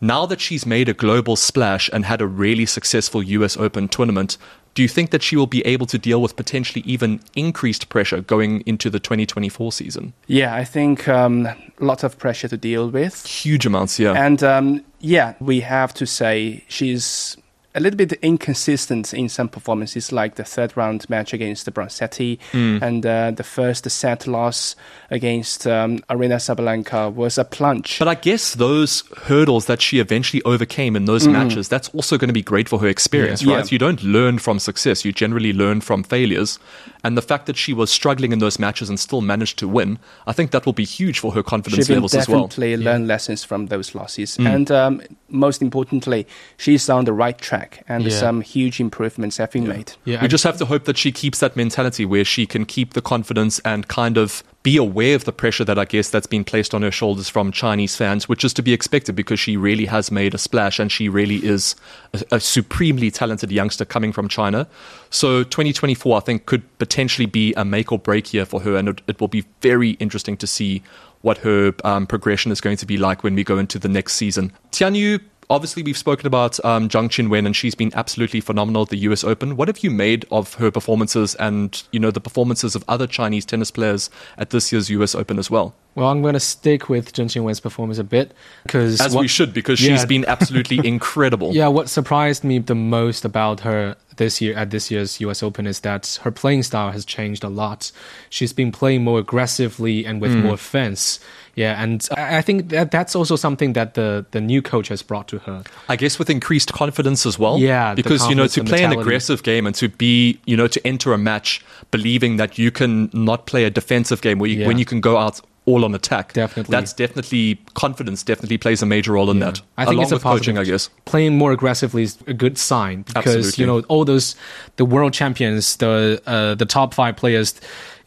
Now 0.00 0.26
that 0.26 0.40
she's 0.40 0.66
made 0.66 0.88
a 0.88 0.94
global 0.94 1.36
splash 1.36 1.88
and 1.92 2.04
had 2.04 2.20
a 2.20 2.26
really 2.26 2.66
successful 2.66 3.22
US 3.22 3.56
Open 3.56 3.88
tournament, 3.88 4.36
do 4.74 4.82
you 4.82 4.88
think 4.88 5.10
that 5.10 5.22
she 5.22 5.36
will 5.36 5.46
be 5.46 5.64
able 5.64 5.86
to 5.86 5.96
deal 5.96 6.20
with 6.20 6.36
potentially 6.36 6.82
even 6.84 7.20
increased 7.34 7.88
pressure 7.88 8.20
going 8.20 8.60
into 8.66 8.90
the 8.90 9.00
2024 9.00 9.72
season? 9.72 10.12
Yeah, 10.26 10.54
I 10.54 10.64
think 10.64 11.08
um, 11.08 11.48
lots 11.80 12.04
of 12.04 12.18
pressure 12.18 12.48
to 12.48 12.58
deal 12.58 12.90
with. 12.90 13.24
Huge 13.24 13.64
amounts, 13.64 13.98
yeah. 13.98 14.12
And 14.12 14.42
um, 14.42 14.84
yeah, 15.00 15.34
we 15.40 15.60
have 15.60 15.94
to 15.94 16.06
say 16.06 16.62
she's 16.68 17.38
a 17.76 17.80
little 17.80 17.96
bit 17.96 18.12
inconsistent 18.22 19.12
in 19.12 19.28
some 19.28 19.48
performances, 19.48 20.10
like 20.10 20.36
the 20.36 20.44
third 20.44 20.74
round 20.76 21.08
match 21.10 21.34
against 21.34 21.70
Bronzetti 21.72 22.38
and 22.52 23.04
uh, 23.04 23.30
the 23.30 23.44
first 23.44 23.88
set 23.90 24.26
loss 24.26 24.74
against 25.10 25.66
um, 25.66 25.98
Aryna 26.08 26.38
Sabalenka 26.40 27.12
was 27.12 27.36
a 27.36 27.44
plunge. 27.44 27.98
But 27.98 28.08
I 28.08 28.14
guess 28.14 28.54
those 28.54 29.04
hurdles 29.24 29.66
that 29.66 29.82
she 29.82 29.98
eventually 29.98 30.42
overcame 30.44 30.96
in 30.96 31.04
those 31.04 31.28
matches, 31.28 31.68
that's 31.68 31.88
also 31.90 32.16
going 32.16 32.28
to 32.28 32.34
be 32.34 32.42
great 32.42 32.68
for 32.68 32.78
her 32.78 32.88
experience, 32.88 33.42
Yeah. 33.42 33.56
right? 33.56 33.64
Yeah. 33.66 33.74
You 33.74 33.78
don't 33.78 34.02
learn 34.02 34.38
from 34.38 34.58
success, 34.58 35.04
you 35.04 35.12
generally 35.12 35.52
learn 35.52 35.82
from 35.82 36.02
failures. 36.02 36.58
And 37.04 37.16
the 37.16 37.22
fact 37.22 37.46
that 37.46 37.56
she 37.56 37.72
was 37.74 37.90
struggling 37.90 38.32
in 38.32 38.38
those 38.38 38.58
matches 38.58 38.88
and 38.88 38.98
still 38.98 39.20
managed 39.20 39.58
to 39.58 39.68
win, 39.68 39.98
I 40.26 40.32
think 40.32 40.50
that 40.52 40.64
will 40.66 40.72
be 40.72 40.84
huge 40.84 41.18
for 41.20 41.32
her 41.32 41.42
confidence 41.42 41.88
levels 41.90 42.14
as 42.14 42.26
well. 42.28 42.46
definitely 42.46 42.76
learn 42.78 43.06
lessons 43.06 43.44
from 43.44 43.66
those 43.66 43.94
losses. 43.94 44.38
And 44.38 44.70
um, 44.70 45.02
most 45.28 45.60
importantly, 45.62 46.26
she's 46.56 46.88
on 46.88 47.04
the 47.04 47.12
right 47.12 47.36
track 47.38 47.65
and 47.88 48.04
Yeah. 48.04 48.10
some 48.10 48.40
huge 48.40 48.80
improvements 48.80 49.36
have 49.38 49.50
been 49.52 49.66
made. 49.68 49.92
Yeah, 50.04 50.22
We 50.22 50.28
just 50.28 50.44
have 50.44 50.56
to 50.58 50.66
hope 50.66 50.84
that 50.84 50.96
she 50.98 51.12
keeps 51.12 51.38
that 51.40 51.56
mentality 51.56 52.04
where 52.04 52.24
she 52.24 52.46
can 52.46 52.64
keep 52.64 52.92
the 52.94 53.02
confidence 53.02 53.58
and 53.64 53.86
kind 53.88 54.16
of 54.16 54.42
be 54.62 54.76
aware 54.76 55.14
of 55.14 55.24
the 55.24 55.32
pressure 55.32 55.64
that 55.64 55.78
I 55.78 55.84
guess 55.84 56.10
that's 56.10 56.26
been 56.26 56.42
placed 56.42 56.74
on 56.74 56.82
her 56.82 56.90
shoulders 56.90 57.28
from 57.28 57.52
Chinese 57.52 57.94
fans, 57.94 58.28
which 58.28 58.44
is 58.44 58.52
to 58.54 58.62
be 58.62 58.72
expected 58.72 59.14
because 59.14 59.38
she 59.38 59.56
really 59.56 59.86
has 59.86 60.10
made 60.10 60.34
a 60.34 60.38
splash 60.38 60.80
and 60.80 60.90
she 60.90 61.08
really 61.08 61.36
is 61.36 61.76
a, 62.12 62.36
a 62.36 62.40
supremely 62.40 63.10
talented 63.12 63.52
youngster 63.52 63.84
coming 63.84 64.12
from 64.12 64.28
China. 64.28 64.66
So 65.10 65.44
2024, 65.44 66.16
I 66.16 66.20
think, 66.20 66.46
could 66.46 66.62
potentially 66.78 67.26
be 67.26 67.54
a 67.54 67.64
make 67.64 67.92
or 67.92 67.98
break 67.98 68.34
year 68.34 68.44
for 68.44 68.60
her, 68.62 68.76
and 68.76 68.88
it, 68.88 69.02
it 69.06 69.20
will 69.20 69.28
be 69.28 69.44
very 69.60 69.90
interesting 70.00 70.36
to 70.38 70.46
see 70.48 70.82
what 71.22 71.38
her 71.38 71.72
um, 71.84 72.06
progression 72.06 72.50
is 72.52 72.60
going 72.60 72.76
to 72.76 72.86
be 72.86 72.96
like 72.96 73.22
when 73.22 73.34
we 73.34 73.44
go 73.44 73.58
into 73.58 73.78
the 73.78 73.88
next 73.88 74.14
season. 74.14 74.52
Tianyu, 74.72 75.20
obviously 75.50 75.82
we've 75.82 75.96
spoken 75.96 76.26
about 76.26 76.62
um, 76.64 76.88
Zheng 76.88 77.08
Qinwen, 77.08 77.46
and 77.46 77.54
she's 77.54 77.74
been 77.74 77.92
absolutely 77.94 78.40
phenomenal 78.40 78.82
at 78.82 78.88
the 78.88 78.96
U.S. 78.98 79.24
Open. 79.24 79.56
What 79.56 79.68
have 79.68 79.78
you 79.78 79.90
made 79.90 80.24
of 80.30 80.54
her 80.54 80.70
performances, 80.70 81.34
and 81.36 81.82
you 81.92 82.00
know 82.00 82.10
the 82.10 82.20
performances 82.20 82.74
of 82.74 82.84
other 82.88 83.06
Chinese 83.06 83.44
tennis 83.44 83.70
players 83.70 84.10
at 84.38 84.50
this 84.50 84.72
year's 84.72 84.90
U.S. 84.90 85.14
Open 85.14 85.38
as 85.38 85.50
well? 85.50 85.74
Well, 85.94 86.08
I'm 86.08 86.20
going 86.20 86.34
to 86.34 86.40
stick 86.40 86.90
with 86.90 87.16
Jung 87.16 87.28
Zheng 87.28 87.42
Qinwen's 87.42 87.60
performance 87.60 87.98
a 87.98 88.04
bit 88.04 88.32
because 88.64 89.00
As 89.00 89.16
we 89.16 89.26
should, 89.28 89.54
because 89.54 89.78
she's 89.78 89.88
Yeah. 90.00 90.04
been 90.04 90.24
absolutely 90.26 90.78
incredible. 90.86 91.54
Yeah, 91.54 91.68
what 91.68 91.88
surprised 91.88 92.44
me 92.44 92.58
the 92.58 92.74
most 92.74 93.24
about 93.24 93.60
her 93.60 93.96
this 94.18 94.40
year 94.42 94.54
at 94.56 94.70
this 94.70 94.90
year's 94.90 95.20
US 95.20 95.42
Open 95.42 95.66
is 95.66 95.80
that 95.80 96.18
her 96.22 96.30
playing 96.30 96.64
style 96.64 96.90
has 96.90 97.04
changed 97.06 97.44
a 97.44 97.48
lot. 97.48 97.92
She's 98.28 98.52
been 98.52 98.72
playing 98.72 99.04
more 99.04 99.18
aggressively 99.18 100.04
and 100.04 100.20
with 100.20 100.34
more 100.34 100.54
offense. 100.54 101.18
Yeah, 101.56 101.82
and 101.82 102.06
I 102.16 102.42
think 102.42 102.68
that 102.68 102.90
that's 102.90 103.16
also 103.16 103.34
something 103.34 103.72
that 103.72 103.94
the 103.94 104.26
the 104.30 104.42
new 104.42 104.60
coach 104.60 104.88
has 104.88 105.02
brought 105.02 105.26
to 105.28 105.38
her. 105.40 105.64
I 105.88 105.96
guess 105.96 106.18
with 106.18 106.28
increased 106.28 106.72
confidence 106.74 107.24
as 107.24 107.38
well. 107.38 107.58
Yeah, 107.58 107.94
because 107.94 108.28
you 108.28 108.34
know 108.34 108.46
to 108.46 108.62
play 108.62 108.84
an 108.84 108.92
aggressive 108.92 109.42
game 109.42 109.66
and 109.66 109.74
to 109.76 109.88
be 109.88 110.38
you 110.44 110.54
know 110.56 110.68
to 110.68 110.86
enter 110.86 111.14
a 111.14 111.18
match 111.18 111.64
believing 111.90 112.36
that 112.36 112.58
you 112.58 112.70
can 112.70 113.08
not 113.14 113.46
play 113.46 113.64
a 113.64 113.70
defensive 113.70 114.20
game 114.20 114.38
where 114.38 114.50
you, 114.50 114.60
Yeah. 114.60 114.66
when 114.66 114.76
you 114.78 114.84
can 114.84 115.00
go 115.00 115.16
out 115.16 115.40
all 115.64 115.84
on 115.84 115.94
attack. 115.94 116.32
Definitely. 116.32 116.70
that's 116.70 116.92
definitely 116.92 117.58
confidence. 117.74 118.22
Definitely 118.22 118.58
plays 118.58 118.82
a 118.82 118.86
major 118.86 119.12
role 119.12 119.30
in 119.30 119.40
that. 119.40 119.60
I 119.76 119.84
think 119.84 119.94
along 119.94 120.02
it's 120.04 120.12
a 120.12 120.16
with 120.16 120.22
coaching, 120.22 120.58
I 120.58 120.64
guess. 120.64 120.90
Playing 121.06 121.36
more 121.38 121.52
aggressively 121.52 122.02
is 122.04 122.18
a 122.28 122.34
good 122.34 122.56
sign 122.58 123.02
because 123.02 123.34
Absolutely. 123.36 123.62
you 123.62 123.66
know 123.66 123.80
all 123.88 124.04
those 124.04 124.36
the 124.76 124.84
world 124.84 125.12
champions, 125.14 125.76
the 125.76 126.22
uh, 126.26 126.54
the 126.54 126.66
top 126.66 126.92
five 126.94 127.16
players. 127.16 127.54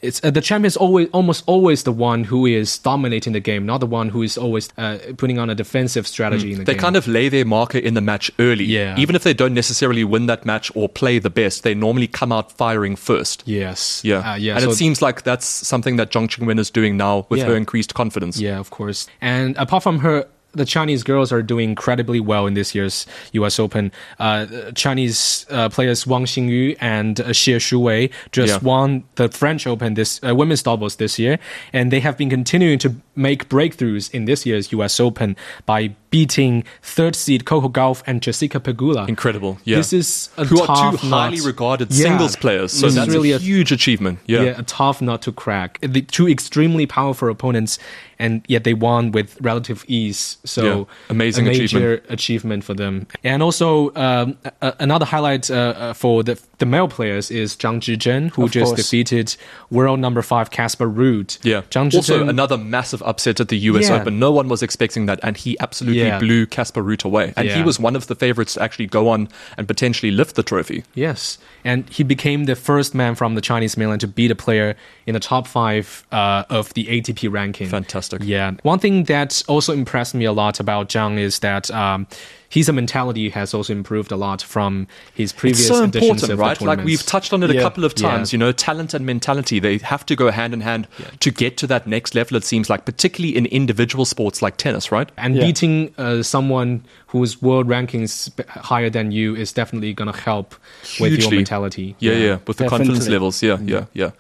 It's 0.02 0.24
uh, 0.24 0.32
the 0.32 0.40
champion 0.40 0.66
is 0.66 0.78
always 0.78 1.10
almost 1.12 1.44
always 1.46 1.84
the 1.84 1.92
one 1.92 2.24
who 2.24 2.46
is 2.46 2.78
dominating 2.80 3.34
the 3.34 3.42
game, 3.42 3.66
not 3.66 3.80
the 3.80 3.86
one 3.86 4.08
who 4.10 4.22
is 4.22 4.38
always 4.38 4.70
uh, 4.78 4.98
putting 5.18 5.38
on 5.40 5.50
a 5.50 5.56
defensive 5.56 6.08
strategy 6.08 6.54
in 6.54 6.60
the 6.60 6.64
They 6.64 6.74
game. 6.74 6.80
kind 6.80 6.96
of 6.96 7.06
lay 7.06 7.28
their 7.28 7.44
marker 7.44 7.78
in 7.78 7.96
the 7.96 8.02
match 8.02 8.32
early. 8.40 8.64
Yeah. 8.64 8.98
Even 8.98 9.14
if 9.16 9.24
they 9.24 9.34
don't 9.34 9.54
necessarily 9.54 10.06
win 10.06 10.28
that 10.28 10.46
match 10.46 10.72
or 10.74 10.88
play 10.88 11.20
the 11.20 11.30
best, 11.30 11.64
they 11.64 11.74
normally 11.76 12.08
come 12.08 12.32
out 12.32 12.52
firing 12.54 12.96
first. 12.96 13.44
yes, 13.46 14.02
Yeah. 14.06 14.20
uh, 14.32 14.36
yeah. 14.36 14.54
And 14.54 14.64
so- 14.64 14.70
it 14.70 14.76
seems 14.76 15.02
like 15.02 15.24
that's 15.24 15.46
something 15.46 15.98
that 15.98 16.12
Zheng 16.12 16.30
Qinwen 16.30 16.60
is 16.60 16.70
doing 16.72 16.96
now 16.96 17.26
with 17.28 17.40
Yeah. 17.40 17.48
her 17.48 17.56
increased 17.58 17.94
confidence. 17.94 18.40
Yeah, 18.40 18.58
of 18.60 18.70
course. 18.70 19.08
And 19.20 19.58
apart 19.58 19.84
from 19.84 20.00
her, 20.00 20.26
the 20.54 20.66
Chinese 20.66 21.04
girls 21.04 21.32
are 21.32 21.42
doing 21.44 21.70
incredibly 21.70 22.20
well 22.20 22.48
in 22.48 22.54
this 22.56 22.74
year's 22.74 23.06
U.S. 23.34 23.60
Open. 23.60 23.92
Uh, 24.18 24.72
Chinese 24.74 25.46
uh, 25.50 25.70
players 25.70 26.08
Wang 26.08 26.26
Xinyu 26.26 26.76
and 26.82 27.20
uh, 27.22 27.26
Xie 27.26 27.58
Shuwei 27.58 28.12
just 28.32 28.54
Yeah. 28.54 28.60
won 28.68 29.04
the 29.16 29.30
French 29.30 29.68
Open 29.68 29.94
this 29.94 30.20
uh, 30.28 30.34
women's 30.36 30.64
doubles 30.64 30.96
this 30.96 31.20
year, 31.20 31.38
and 31.74 31.92
they 31.92 32.00
have 32.00 32.18
been 32.18 32.30
continuing 32.30 32.80
to 32.80 32.96
make 33.20 33.50
breakthroughs 33.50 34.10
in 34.14 34.26
this 34.26 34.46
year's 34.46 34.72
U.S. 34.72 35.00
Open 35.00 35.36
by 35.66 35.94
beating 36.10 36.64
third 36.82 37.16
seed 37.16 37.46
Coco 37.46 37.70
Gauff 37.70 38.02
and 38.08 38.22
Jessica 38.24 38.60
Pegula. 38.60 39.08
Incredible. 39.08 39.60
Yeah. 39.64 39.78
This 39.78 39.94
is 39.94 40.30
a 40.38 40.46
Who 40.46 40.60
are 40.62 40.92
two 40.92 40.98
highly 40.98 41.38
nut. 41.38 41.46
regarded 41.46 41.92
Yeah. 41.92 42.06
singles 42.06 42.36
players. 42.36 42.72
So 42.72 42.88
This 42.88 42.94
is 42.94 42.96
that's 42.96 43.10
really 43.12 43.32
a 43.32 43.38
huge 43.38 43.72
achievement. 43.72 44.18
Yeah. 44.26 44.42
yeah, 44.42 44.60
a 44.60 44.64
tough 44.64 45.02
nut 45.04 45.22
to 45.24 45.32
crack. 45.32 45.78
The 45.82 46.02
two 46.02 46.28
extremely 46.28 46.88
powerful 46.88 47.30
opponents, 47.30 47.78
and 48.18 48.42
yet 48.48 48.64
they 48.64 48.74
won 48.74 49.12
with 49.12 49.38
relative 49.40 49.86
ease. 49.88 50.38
So 50.46 50.64
Yeah, 50.66 50.84
amazing 51.10 51.46
a 51.46 51.52
major 51.52 51.64
achievement. 51.94 52.04
achievement 52.10 52.64
for 52.64 52.74
them. 52.74 53.06
And 53.24 53.44
also 53.44 53.94
um, 53.96 54.36
a- 54.64 54.74
another 54.80 55.06
highlight 55.06 55.52
uh, 55.52 55.54
uh, 55.54 55.94
for 55.94 56.24
the 56.24 56.40
the 56.58 56.66
male 56.66 56.88
players 56.90 57.30
is 57.32 57.56
Zhang 57.56 57.80
Zhizhen, 57.80 58.32
who 58.32 58.44
Of 58.46 58.52
just 58.52 58.70
course. 58.76 58.82
defeated 58.82 59.36
world 59.72 60.00
number 60.00 60.22
five 60.24 60.50
Casper 60.52 60.90
Ruud. 60.90 61.38
Yeah. 61.44 61.62
Zhang 61.70 61.94
also, 61.96 62.28
another 62.28 62.58
massive 62.58 63.02
upset 63.10 63.40
at 63.40 63.48
the 63.50 63.58
US 63.72 63.90
Yeah. 63.90 63.96
Open. 64.02 64.20
No 64.20 64.32
one 64.32 64.48
was 64.48 64.62
expecting 64.64 65.06
that, 65.08 65.20
and 65.24 65.36
he 65.38 65.58
absolutely 65.60 66.04
Yeah. 66.04 66.20
blew 66.20 66.46
Casper 66.46 66.84
Ruud 66.84 67.04
away. 67.04 67.34
And 67.36 67.48
he 67.50 67.62
was 67.64 67.80
one 67.80 67.96
of 67.96 68.08
the 68.08 68.16
favorites 68.16 68.54
to 68.54 68.62
actually 68.62 68.86
go 68.88 69.10
on 69.10 69.28
and 69.58 69.68
potentially 69.68 70.12
lift 70.12 70.36
the 70.36 70.44
trophy. 70.44 70.84
Yes, 70.96 71.38
and 71.64 71.90
he 71.90 72.04
became 72.04 72.46
the 72.46 72.56
first 72.56 72.94
man 72.96 73.16
from 73.16 73.36
the 73.36 73.42
Chinese 73.42 73.76
mainland 73.78 74.02
to 74.02 74.08
beat 74.08 74.32
a 74.32 74.36
player 74.36 74.76
in 75.08 75.14
the 75.14 75.20
top 75.20 75.48
five 75.48 76.06
uh, 76.12 76.44
of 76.50 76.74
the 76.76 76.86
ATP 76.88 77.28
ranking. 77.32 77.68
Fantastic. 77.68 78.22
Yeah. 78.24 78.52
One 78.64 78.80
thing 78.80 79.06
that 79.06 79.44
also 79.48 79.74
impressed 79.74 80.14
me 80.16 80.26
a 80.26 80.32
lot 80.32 80.60
about 80.60 80.90
Zhang 80.90 81.18
is 81.18 81.40
that 81.40 81.70
um, 81.72 82.08
his 82.50 82.72
mentality 82.72 83.30
has 83.30 83.54
also 83.54 83.72
improved 83.74 84.12
a 84.12 84.16
lot 84.16 84.42
from 84.42 84.88
his 85.14 85.32
previous 85.32 85.60
It's 85.62 85.68
so 85.70 85.84
editions 85.84 86.24
important, 86.24 86.24
of 86.24 86.30
the 86.30 86.36
right? 86.38 86.62
Like 86.62 86.84
we've 86.84 87.06
touched 87.06 87.32
on 87.32 87.44
it 87.44 87.52
a 87.52 87.62
couple 87.62 87.86
of 87.86 87.94
Yeah. 87.98 88.10
times. 88.10 88.34
You 88.34 88.40
know, 88.40 88.52
talent 88.52 88.94
and 88.94 89.06
mentality 89.06 89.60
they 89.60 89.78
have 89.80 90.06
to 90.08 90.16
go 90.16 90.32
hand 90.32 90.54
in 90.54 90.62
hand 90.62 90.88
to 91.20 91.32
get 91.32 91.58
to 91.58 91.68
that 91.68 91.86
next 91.88 92.16
level. 92.16 92.36
It 92.38 92.44
seems 92.44 92.70
like, 92.70 92.86
particularly 92.86 93.36
in 93.38 93.46
individual 93.46 94.06
sports 94.06 94.42
like 94.42 94.58
tennis, 94.58 94.92
right? 94.92 95.10
and 95.18 95.36
Yeah. 95.36 95.46
beating 95.46 95.94
uh, 95.98 96.24
someone 96.24 96.84
whose 97.08 97.42
world 97.42 97.68
rankings 97.68 98.36
b- 98.36 98.44
higher 98.48 98.90
than 98.90 99.12
you 99.12 99.36
is 99.36 99.52
definitely 99.54 99.94
going 99.94 100.12
to 100.12 100.18
help 100.20 100.56
with 101.00 101.20
your 101.20 101.32
mentality. 101.32 101.96
Yeah, 102.00 102.14
yeah, 102.14 102.38
with 102.48 102.58
the 102.58 102.68
confidence 102.68 103.08
levels. 103.08 103.42
Yeah, 103.44 103.58
yeah, 103.64 103.86
yeah. 103.94 104.12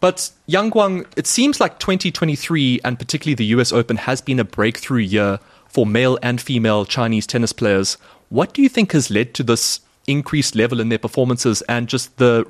But 0.00 0.30
Yang 0.46 0.70
Guang, 0.72 1.06
it 1.16 1.26
seems 1.26 1.60
like 1.60 1.78
2023 1.78 2.80
and 2.84 2.98
particularly 2.98 3.34
the 3.34 3.46
US 3.56 3.72
Open 3.72 3.96
has 3.96 4.20
been 4.20 4.38
a 4.40 4.44
breakthrough 4.44 5.00
year 5.02 5.38
for 5.68 5.86
male 5.86 6.18
and 6.22 6.40
female 6.40 6.84
Chinese 6.84 7.26
tennis 7.26 7.52
players. 7.52 7.96
What 8.30 8.52
do 8.54 8.62
you 8.62 8.68
think 8.68 8.92
has 8.92 9.10
led 9.10 9.34
to 9.34 9.42
this 9.42 9.80
increased 10.06 10.54
level 10.54 10.80
in 10.80 10.88
their 10.88 10.98
performances 10.98 11.62
and 11.68 11.88
just 11.88 12.16
the 12.16 12.44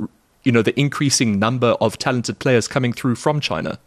you 0.44 0.52
know 0.52 0.62
the 0.62 0.78
increasing 0.78 1.38
number 1.38 1.68
of 1.80 1.98
talented 1.98 2.38
players 2.38 2.68
coming 2.68 2.92
through 2.92 3.16
from 3.16 3.40
China? 3.40 3.78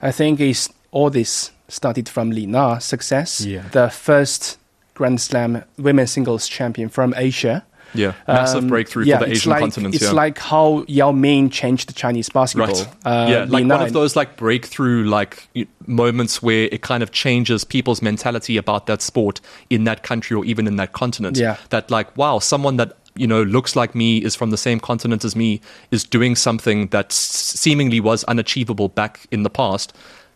I 0.00 0.10
think 0.10 0.40
it's 0.40 0.68
all 0.90 1.10
this 1.10 1.50
started 1.68 2.08
from 2.08 2.30
Li 2.30 2.46
Na's 2.46 2.84
success, 2.84 3.40
Yeah. 3.42 3.68
the 3.72 3.88
first 3.88 4.58
Grand 4.94 5.20
Slam 5.20 5.64
women's 5.78 6.10
singles 6.10 6.48
champion 6.48 6.88
from 6.88 7.14
Asia. 7.16 7.64
Yeah, 7.94 8.14
massive 8.26 8.64
Um, 8.64 8.68
breakthrough 8.68 9.04
yeah, 9.04 9.18
for 9.18 9.26
the 9.26 9.32
Asian 9.32 9.50
like, 9.50 9.60
continent. 9.60 9.94
It's 9.94 10.04
yeah. 10.04 10.10
like 10.12 10.38
how 10.38 10.84
Yao 10.88 11.12
Ming 11.12 11.50
changed 11.50 11.88
the 11.88 11.92
Chinese 11.92 12.28
basketball. 12.28 12.68
Right. 12.74 12.88
Uh, 13.04 13.26
yeah, 13.30 13.38
like 13.48 13.64
Li 13.64 13.64
one 13.64 13.82
of 13.82 13.92
those 13.92 14.16
like 14.16 14.36
breakthrough 14.36 15.04
like 15.04 15.48
moments 15.86 16.42
where 16.42 16.68
it 16.72 16.82
kind 16.82 17.02
of 17.02 17.10
changes 17.12 17.64
people's 17.64 18.02
mentality 18.02 18.56
about 18.56 18.86
that 18.86 19.02
sport 19.02 19.40
in 19.70 19.84
that 19.84 20.02
country 20.02 20.36
or 20.36 20.44
even 20.44 20.66
in 20.66 20.76
that 20.76 20.92
continent. 20.92 21.36
Yeah. 21.36 21.56
That 21.70 21.90
like, 21.90 22.16
wow, 22.16 22.38
someone 22.38 22.76
that 22.76 22.96
you 23.14 23.26
know 23.26 23.42
looks 23.42 23.76
like 23.76 23.94
me 23.94 24.18
is 24.18 24.34
from 24.34 24.50
the 24.50 24.56
same 24.56 24.80
continent 24.80 25.22
as 25.24 25.36
me 25.36 25.60
is 25.90 26.02
doing 26.02 26.34
something 26.34 26.86
that 26.88 27.06
s- 27.06 27.16
seemingly 27.60 28.00
was 28.00 28.24
unachievable 28.24 28.88
back 28.88 29.26
in 29.30 29.42
the 29.42 29.50
past. 29.50 29.92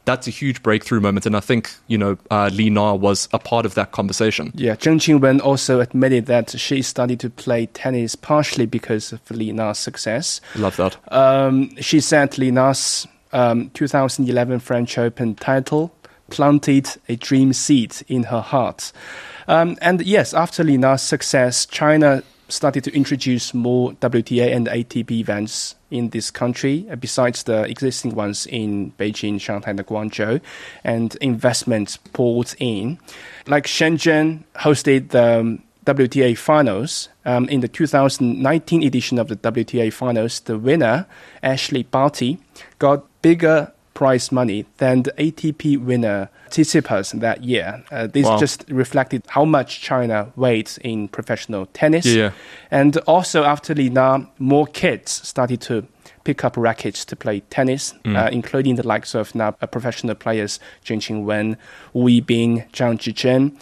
That's 0.06 0.26
a 0.26 0.30
huge 0.30 0.62
breakthrough 0.62 1.00
moment, 1.00 1.26
and 1.26 1.36
I 1.36 1.40
think 1.40 1.70
you 1.88 1.98
know 1.98 2.16
uh, 2.30 2.48
Li 2.52 2.70
Na 2.70 2.94
was 2.94 3.28
a 3.32 3.38
part 3.38 3.66
of 3.66 3.74
that 3.74 3.92
conversation. 3.92 4.52
Yeah, 4.54 4.76
Zheng 4.76 4.98
Qinwen 4.98 5.40
also 5.40 5.80
admitted 5.80 6.26
that 6.26 6.58
she 6.58 6.80
started 6.80 7.20
to 7.20 7.28
play 7.30 7.66
tennis 7.66 8.16
partially 8.16 8.66
because 8.66 9.12
of 9.12 9.30
Li 9.30 9.52
Na's 9.52 9.78
success. 9.78 10.40
Love 10.54 10.76
that. 10.76 10.96
Um, 11.12 11.76
she 11.82 12.00
said 12.00 12.38
Li 12.38 12.50
Na's 12.50 13.06
um, 13.32 13.70
2011 13.74 14.60
French 14.60 14.96
Open 14.96 15.34
title 15.34 15.92
planted 16.30 16.88
a 17.08 17.16
dream 17.16 17.52
seed 17.52 17.94
in 18.08 18.24
her 18.24 18.40
heart. 18.40 18.92
Um, 19.48 19.76
and 19.80 20.02
yes, 20.02 20.34
after 20.34 20.64
Li 20.64 20.76
Na's 20.76 21.02
success, 21.02 21.66
China 21.66 22.22
started 22.48 22.84
to 22.84 22.94
introduce 22.94 23.54
more 23.54 23.92
WTA 23.92 24.54
and 24.54 24.66
ATP 24.68 25.10
events 25.12 25.74
in 25.90 26.10
this 26.10 26.30
country, 26.30 26.86
uh, 26.90 26.96
besides 26.96 27.44
the 27.44 27.62
existing 27.64 28.14
ones 28.14 28.46
in 28.46 28.92
Beijing, 28.98 29.40
Shanghai, 29.40 29.70
and 29.70 29.86
Guangzhou, 29.86 30.40
and 30.84 31.14
investments 31.16 31.96
poured 31.96 32.54
in. 32.58 32.98
Like 33.46 33.66
Shenzhen 33.66 34.44
hosted 34.56 35.10
the 35.10 35.40
um, 35.40 35.62
WTA 35.86 36.36
finals. 36.36 37.08
Um, 37.24 37.48
in 37.48 37.60
the 37.60 37.68
2019 37.68 38.82
edition 38.82 39.18
of 39.18 39.28
the 39.28 39.36
WTA 39.36 39.92
finals, 39.92 40.40
the 40.40 40.58
winner, 40.58 41.06
Ashleigh 41.42 41.90
Barty, 41.90 42.38
got 42.78 43.04
bigger 43.22 43.72
prize 43.96 44.30
money 44.30 44.66
than 44.76 45.02
the 45.02 45.12
ATP 45.18 45.78
winner, 45.78 46.28
Tsitsipas, 46.50 47.18
that 47.20 47.42
year. 47.42 47.82
Uh, 47.90 48.06
this 48.06 48.26
Wow. 48.26 48.38
just 48.38 48.64
reflected 48.68 49.22
how 49.28 49.44
much 49.46 49.80
China 49.80 50.28
weighed 50.36 50.70
in 50.82 51.08
professional 51.08 51.64
tennis. 51.72 52.04
Yeah. 52.06 52.30
And 52.70 52.98
also 53.06 53.42
after 53.44 53.74
Li 53.74 53.88
Na, 53.88 54.18
more 54.38 54.66
kids 54.66 55.10
started 55.26 55.60
to 55.62 55.82
pick 56.24 56.44
up 56.44 56.56
rackets 56.56 57.04
to 57.06 57.16
play 57.16 57.40
tennis, 57.50 57.94
Mm. 58.04 58.16
uh, 58.16 58.28
including 58.32 58.76
the 58.76 58.86
likes 58.86 59.14
of 59.14 59.34
now 59.34 59.54
uh, 59.62 59.66
professional 59.66 60.14
players 60.14 60.60
Zheng 60.84 61.00
Qinwen, 61.00 61.56
Wu 61.94 62.08
Yibing, 62.10 62.64
Zhang 62.72 62.98
Zhizhen. 62.98 63.52